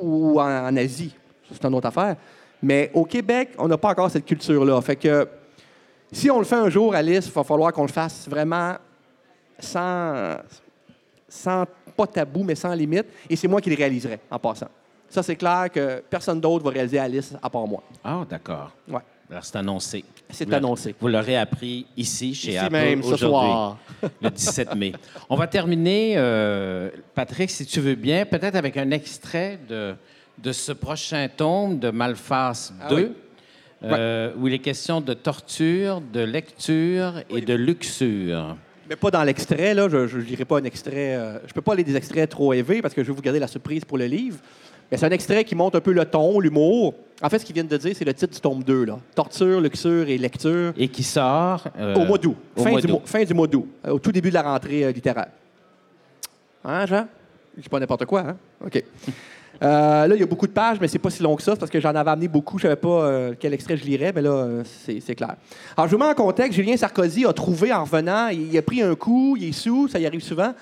[0.00, 1.14] ou en, en Asie,
[1.52, 2.16] c'est une autre affaire.
[2.62, 4.80] Mais au Québec, on n'a pas encore cette culture-là.
[4.80, 5.28] Fait que
[6.10, 8.74] si on le fait un jour, Alice, il va falloir qu'on le fasse vraiment
[9.58, 10.36] sans,
[11.28, 11.64] sans,
[11.96, 13.06] pas tabou, mais sans limite.
[13.30, 14.68] Et c'est moi qui le réaliserai, en passant.
[15.08, 17.82] Ça, c'est clair que personne d'autre va réaliser Alice à part moi.
[18.04, 18.72] Ah, d'accord.
[18.88, 19.00] Ouais.
[19.30, 20.04] Alors, c'est annoncé.
[20.30, 20.94] C'est annoncé.
[21.00, 23.78] Vous l'aurez appris ici, chez Ici Apple, même, ce soir.
[24.22, 24.92] le 17 mai.
[25.28, 29.94] On va terminer, euh, Patrick, si tu veux bien, peut-être avec un extrait de,
[30.38, 33.08] de ce prochain tome de Malface 2, Ah oui.
[33.84, 38.56] euh, où il est question de torture, de lecture et de luxure.
[38.88, 39.88] Mais pas dans l'extrait, là.
[39.88, 41.16] Je ne dirais pas un extrait.
[41.16, 43.40] euh, je peux pas aller des extraits trop élevés parce que je vais vous garder
[43.40, 44.38] la surprise pour le livre.
[44.90, 46.94] Mais c'est un extrait qui montre un peu le ton, l'humour.
[47.20, 48.98] En fait, ce qu'ils viennent de dire, c'est le titre du tome 2, là.
[49.16, 50.72] Torture, luxure et lecture.
[50.76, 51.64] Et qui sort...
[51.76, 52.36] euh, au mois d'août.
[52.56, 53.66] Fin, mois du mois- fin du mois d'août.
[53.84, 55.26] euh, au tout début de la rentrée euh, littéraire.
[56.64, 57.06] Hein, Jean?
[57.56, 58.36] Je dis pas n'importe quoi, hein?
[58.64, 58.84] OK.
[59.62, 61.56] Euh, là, il y a beaucoup de pages, mais c'est pas si long que ça,
[61.56, 62.58] parce que j'en avais amené beaucoup.
[62.58, 65.36] Je savais pas euh, quel extrait je lirais, mais là, euh, c'est clair.
[65.76, 66.54] Alors, je vous mets en contexte.
[66.54, 69.88] Julien Sarkozy a trouvé en revenant, il, il a pris un coup, il est sous,
[69.88, 70.52] ça y arrive souvent.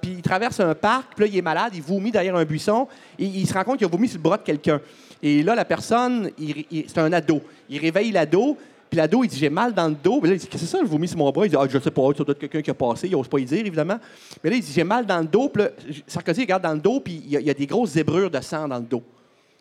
[0.00, 2.86] Puis il traverse un parc, puis là, il est malade, il vomit derrière un buisson,
[3.18, 4.80] et il se rend compte qu'il a vomi sur le bras de quelqu'un.
[5.22, 7.40] Et là, la personne, c'est un ado.
[7.68, 8.56] Il réveille l'ado,
[8.90, 10.20] puis l'ado, il dit J'ai mal dans le dos.
[10.22, 11.46] Mais là, il dit Qu'est-ce que c'est ça, je vomis sur mon bras?
[11.46, 13.06] Il dit Ah, je sais pas, ça doit être quelqu'un qui a passé.
[13.08, 13.98] Il n'ose pas y dire, évidemment.
[14.42, 15.48] Mais là, il dit J'ai mal dans le dos.
[15.48, 15.70] Puis là,
[16.06, 18.66] Sarkozy regarde dans le dos, puis il y, a- il des grosses zébrures de sang
[18.68, 19.02] dans le dos.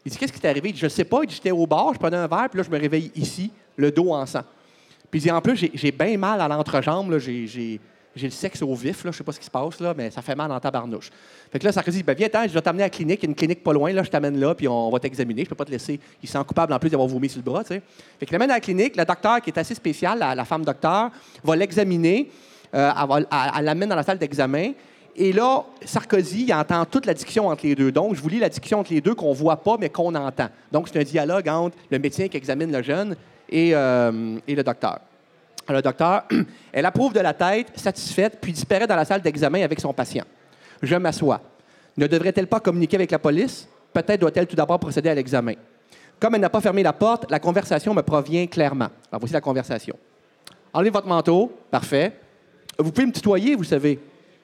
[0.05, 0.69] Il dit Qu'est-ce qui t'est arrivé?
[0.69, 1.19] Il dit Je sais pas.
[1.23, 3.51] Il dit J'étais au bar, je prenais un verre, puis là, je me réveille ici,
[3.75, 4.43] le dos en sang.
[5.11, 7.17] Puis il dit En plus, j'ai- bien mal à l'entrejambe.
[7.17, 7.79] J'ai
[8.17, 9.11] j'ai- le sexe au vif, là.
[9.11, 11.09] je sais pas ce qui se passe, là, mais ça fait mal en tabarnouche.
[11.51, 13.19] Fait que là, Sarkozy dit ben, Viens, attends, je vais t'amener à la clinique.
[13.21, 15.43] Il y a une clinique pas loin, là, je t'amène là, puis on va t'examiner.
[15.43, 15.99] Je peux pas te laisser.
[16.21, 17.81] Il sent coupable en plus d'avoir vomi sur le bras, tu sais.
[18.19, 18.95] Fait qu'il l'amène à la clinique.
[18.95, 21.11] Le docteur, qui est assez spécial, la, femme docteur,
[21.43, 22.29] va l'examiner.
[22.75, 22.91] Euh,
[23.57, 24.73] elle l'amène dans la salle d'examen.
[25.19, 27.91] Et là, Sarkozy, il entend toute la discussion entre les deux.
[27.91, 30.49] Donc, je vous lis la discussion entre les deux qu'on voit pas, mais qu'on entend.
[30.71, 33.15] Donc, c'est un dialogue entre le médecin qui examine le jeune
[33.49, 34.99] et, euh, et le docteur.
[35.69, 36.23] Le docteur,
[36.71, 40.23] elle approuve de la tête, satisfaite, puis disparaît dans la salle d'examen avec son patient.
[40.81, 41.41] Je m'assois.
[41.97, 43.67] Ne devrait-elle pas communiquer avec la police?
[43.93, 45.53] Peut-être doit-elle tout d'abord procéder à l'examen.
[46.19, 48.89] Comme elle n'a pas fermé la porte, la conversation me provient clairement.
[49.11, 49.95] Alors, voici la conversation.
[50.73, 51.51] Enlevez votre manteau.
[51.69, 52.13] Parfait.
[52.77, 53.99] Vous pouvez me tutoyer, vous savez.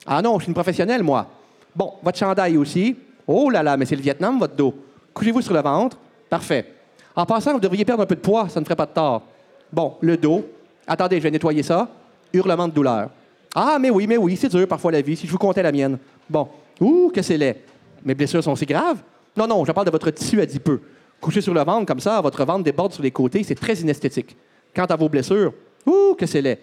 [0.05, 1.27] Ah non, je suis une professionnelle, moi.
[1.75, 2.95] Bon, votre chandail aussi.
[3.27, 4.75] Oh là là, mais c'est le Vietnam, votre dos.
[5.13, 5.97] Couchez-vous sur le ventre.
[6.29, 6.73] Parfait.
[7.15, 9.23] En passant, vous devriez perdre un peu de poids, ça ne ferait pas de tort.
[9.71, 10.45] Bon, le dos.
[10.87, 11.89] Attendez, je vais nettoyer ça.
[12.33, 13.09] Hurlement de douleur.
[13.55, 15.71] Ah, mais oui, mais oui, c'est dur parfois la vie, si je vous comptais la
[15.71, 15.97] mienne.
[16.29, 16.47] Bon.
[16.81, 17.57] Ouh, que c'est laid.
[18.03, 18.97] Mes blessures sont si graves?
[19.37, 20.81] Non, non, je parle de votre tissu adipeux.
[21.21, 24.35] Couché sur le ventre comme ça, votre ventre déborde sur les côtés, c'est très inesthétique.
[24.75, 25.53] Quant à vos blessures,
[25.85, 26.59] ouh, que c'est laid.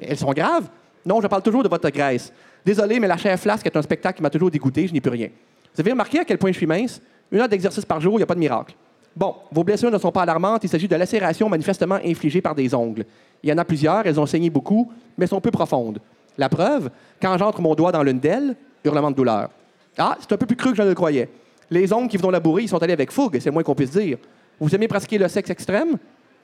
[0.00, 0.68] Elles sont graves?
[1.04, 2.32] Non, je parle toujours de votre graisse.
[2.64, 5.10] Désolé, mais la chair flasque est un spectacle qui m'a toujours dégoûté, je n'y peux
[5.10, 5.28] rien.
[5.74, 7.00] Vous avez remarqué à quel point je suis mince?
[7.30, 8.74] Une heure d'exercice par jour, il n'y a pas de miracle.
[9.16, 12.74] Bon, vos blessures ne sont pas alarmantes, il s'agit de lacérations manifestement infligées par des
[12.74, 13.04] ongles.
[13.42, 16.00] Il y en a plusieurs, elles ont saigné beaucoup, mais sont peu profondes.
[16.36, 16.90] La preuve,
[17.22, 19.50] quand j'entre mon doigt dans l'une d'elles, hurlement de douleur.
[19.96, 21.28] Ah, c'est un peu plus creux que je ne le croyais.
[21.70, 23.92] Les ongles qui vous ont labouré, ils sont allés avec fougue, c'est moins qu'on puisse
[23.92, 24.18] dire.
[24.58, 25.96] Vous aimez pratiquer le sexe extrême?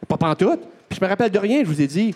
[0.06, 0.60] Pas pantoute.
[0.88, 2.14] Puis je me rappelle de rien, je vous ai dit.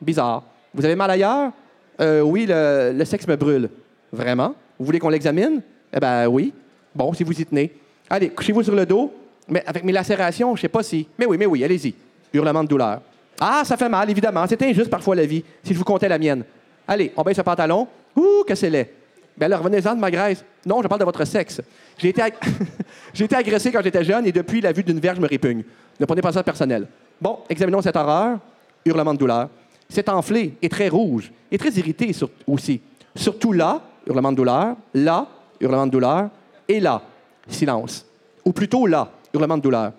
[0.00, 0.42] Bizarre.
[0.74, 1.52] Vous avez mal ailleurs?
[2.00, 3.70] Euh, oui, le, le sexe me brûle.
[4.12, 4.54] Vraiment?
[4.78, 5.62] Vous voulez qu'on l'examine?
[5.92, 6.52] Eh ben oui.
[6.94, 7.72] Bon, si vous y tenez.
[8.10, 9.12] Allez, couchez-vous sur le dos.
[9.48, 11.06] Mais avec mes lacérations, je sais pas si.
[11.18, 11.94] Mais oui, mais oui, allez-y.
[12.32, 13.00] Hurlement de douleur.
[13.40, 14.44] Ah, ça fait mal, évidemment.
[14.48, 16.44] C'est injuste parfois la vie, si je vous comptais la mienne.
[16.86, 17.86] Allez, on baisse le pantalon.
[18.16, 18.92] Ouh, que c'est laid.
[19.36, 20.44] Ben alors, revenez-en de ma graisse.
[20.66, 21.60] Non, je parle de votre sexe.
[21.98, 22.34] J'ai été, ag-
[23.18, 25.64] été agressé quand j'étais jeune et depuis, la vue d'une verge me répugne.
[25.98, 26.86] Ne prenez pas ça personnel.
[27.20, 28.38] Bon, examinons cette horreur.
[28.84, 29.48] Hurlement de douleur.
[29.88, 32.10] C'est enflé et très rouge et très irrité
[32.46, 32.80] aussi.
[33.14, 34.76] Surtout là, hurlement de douleur.
[34.94, 35.26] Là,
[35.60, 36.28] hurlement de douleur.
[36.68, 37.02] Et là,
[37.48, 38.04] silence.
[38.44, 39.92] Ou plutôt là, hurlement de douleur.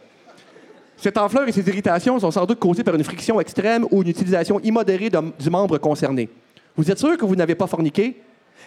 [0.97, 4.09] Cette enfleur et ces irritations sont sans doute causées par une friction extrême ou une
[4.09, 6.29] utilisation immodérée de- du membre concerné.
[6.77, 8.15] Vous êtes sûr que vous n'avez pas forniqué?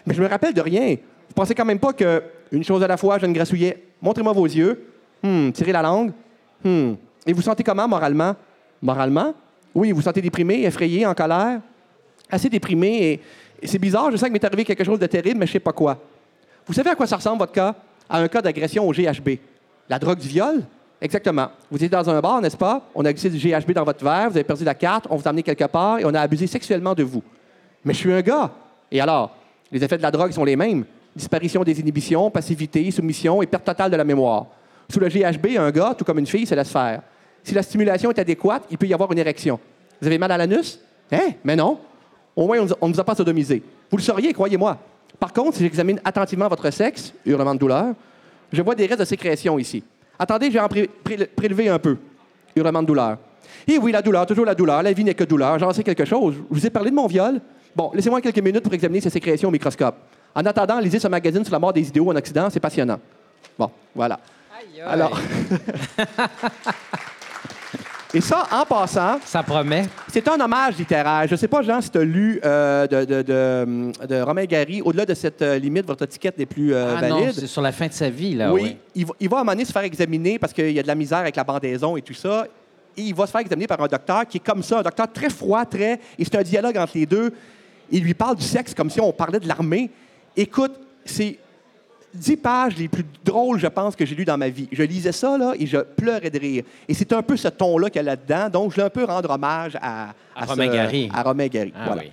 [0.04, 0.90] Mais je me rappelle de rien.
[1.28, 4.44] Vous pensez quand même pas que, une chose à la fois, jeune grassouillet, montrez-moi vos
[4.44, 4.84] yeux.
[5.22, 6.12] Hmm, tirez la langue.
[6.62, 6.92] Hmm.
[7.26, 8.36] Et vous sentez comment moralement?
[8.82, 9.34] Moralement?
[9.74, 11.60] Oui, vous sentez déprimé, effrayé, en colère?
[12.30, 13.20] Assez déprimé
[13.62, 15.60] et, c'est bizarre, je sens qu'il m'est arrivé quelque chose de terrible, mais je sais
[15.60, 15.98] pas quoi.
[16.66, 17.74] Vous savez à quoi ça ressemble, votre cas?
[18.08, 19.38] À un cas d'agression au GHB.
[19.89, 20.62] La drogue du viol?
[21.01, 21.49] Exactement.
[21.70, 22.82] Vous étiez dans un bar, n'est-ce pas?
[22.95, 25.26] On a glissé du GHB dans votre verre, vous avez perdu la carte, on vous
[25.26, 27.22] a amené quelque part et on a abusé sexuellement de vous.
[27.84, 28.51] Mais je suis un gars.
[28.91, 29.37] Et alors?
[29.70, 30.84] Les effets de la drogue sont les mêmes.
[31.14, 34.47] Disparition des inhibitions, passivité, soumission et perte totale de la mémoire.
[34.91, 37.03] Sous le GHB, un gars, tout comme une fille, se laisse faire.
[37.43, 39.59] Si la stimulation est adéquate, il peut y avoir une érection.
[40.01, 40.80] Vous avez mal à l'anus?
[41.12, 41.32] Hein?
[41.45, 41.78] Mais non.
[42.34, 43.62] Au moins, on ne vous a pas sodomisé.
[43.91, 44.78] Vous le sauriez, croyez-moi.
[45.18, 47.95] Par contre, si j'examine attentivement votre sexe, hurlement de douleur,
[48.53, 49.82] je vois des restes de sécrétion ici.
[50.18, 51.97] Attendez, je vais en pré- pré- prélever un peu.
[52.55, 53.18] Hurlement de douleur.
[53.68, 54.82] Et oui, la douleur, toujours la douleur.
[54.82, 55.59] La vie n'est que douleur.
[55.59, 56.34] J'en sais quelque chose.
[56.34, 57.40] Je vous ai parlé de mon viol.
[57.74, 59.94] Bon, laissez-moi quelques minutes pour examiner ces sécrétions au microscope.
[60.34, 62.49] En attendant, lisez ce magazine sur la mort des idéaux en Occident.
[62.51, 62.99] C'est passionnant.
[63.59, 64.18] Bon, voilà.
[64.86, 65.18] Alors.
[68.14, 69.86] Et ça, en passant, Ça promet.
[70.12, 71.26] c'est un hommage littéraire.
[71.26, 74.44] Je ne sais pas, Jean, si tu as lu euh, de, de, de, de Romain
[74.44, 77.32] Gary, au-delà de cette euh, limite, votre étiquette n'est plus euh, ah non, valide.
[77.34, 78.52] c'est sur la fin de sa vie, là.
[78.52, 78.76] oui, oui.
[78.94, 80.82] Il, va, il va à un moment donné se faire examiner parce qu'il y a
[80.82, 82.46] de la misère avec la bandaison et tout ça.
[82.96, 85.12] Et il va se faire examiner par un docteur qui est comme ça, un docteur
[85.12, 86.00] très froid, très.
[86.18, 87.32] Et c'est un dialogue entre les deux.
[87.90, 89.90] Il lui parle du sexe comme si on parlait de l'armée.
[90.36, 90.72] Écoute,
[91.04, 91.38] c'est
[92.16, 94.68] dix pages les plus drôles, je pense, que j'ai lues dans ma vie.
[94.72, 96.64] Je lisais ça, là, et je pleurais de rire.
[96.88, 98.48] Et c'est un peu ce ton-là qu'il y a là-dedans.
[98.50, 101.08] Donc, je voulais un peu rendre hommage à, À ce- Romain Gary.
[101.12, 101.72] À Romain Gary.
[101.76, 102.02] Ah voilà.
[102.02, 102.10] oui.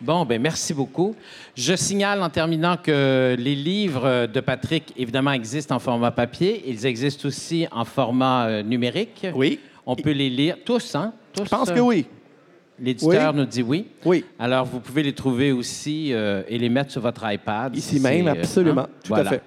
[0.00, 1.16] Bon, ben merci beaucoup.
[1.56, 6.62] Je signale en terminant que les livres de Patrick, évidemment, existent en format papier.
[6.68, 9.26] Ils existent aussi en format euh, numérique.
[9.34, 9.58] Oui.
[9.84, 11.12] On peut les lire tous, hein?
[11.32, 12.06] Tous, Je pense euh, que oui.
[12.80, 13.40] L'éditeur Oui.
[13.40, 13.86] nous dit oui.
[14.04, 14.24] Oui.
[14.38, 17.74] Alors, vous pouvez les trouver aussi euh, et les mettre sur votre iPad.
[17.76, 18.82] Ici si même, euh, absolument.
[18.82, 18.88] hein?
[19.04, 19.42] Tout à fait.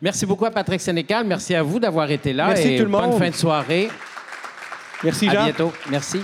[0.00, 1.24] Merci beaucoup à Patrick Sénécal.
[1.26, 2.48] Merci à vous d'avoir été là.
[2.48, 3.18] Merci et tout le Bonne monde.
[3.18, 3.88] fin de soirée.
[5.04, 5.44] Merci, À Jean.
[5.44, 5.72] bientôt.
[5.90, 6.20] Merci.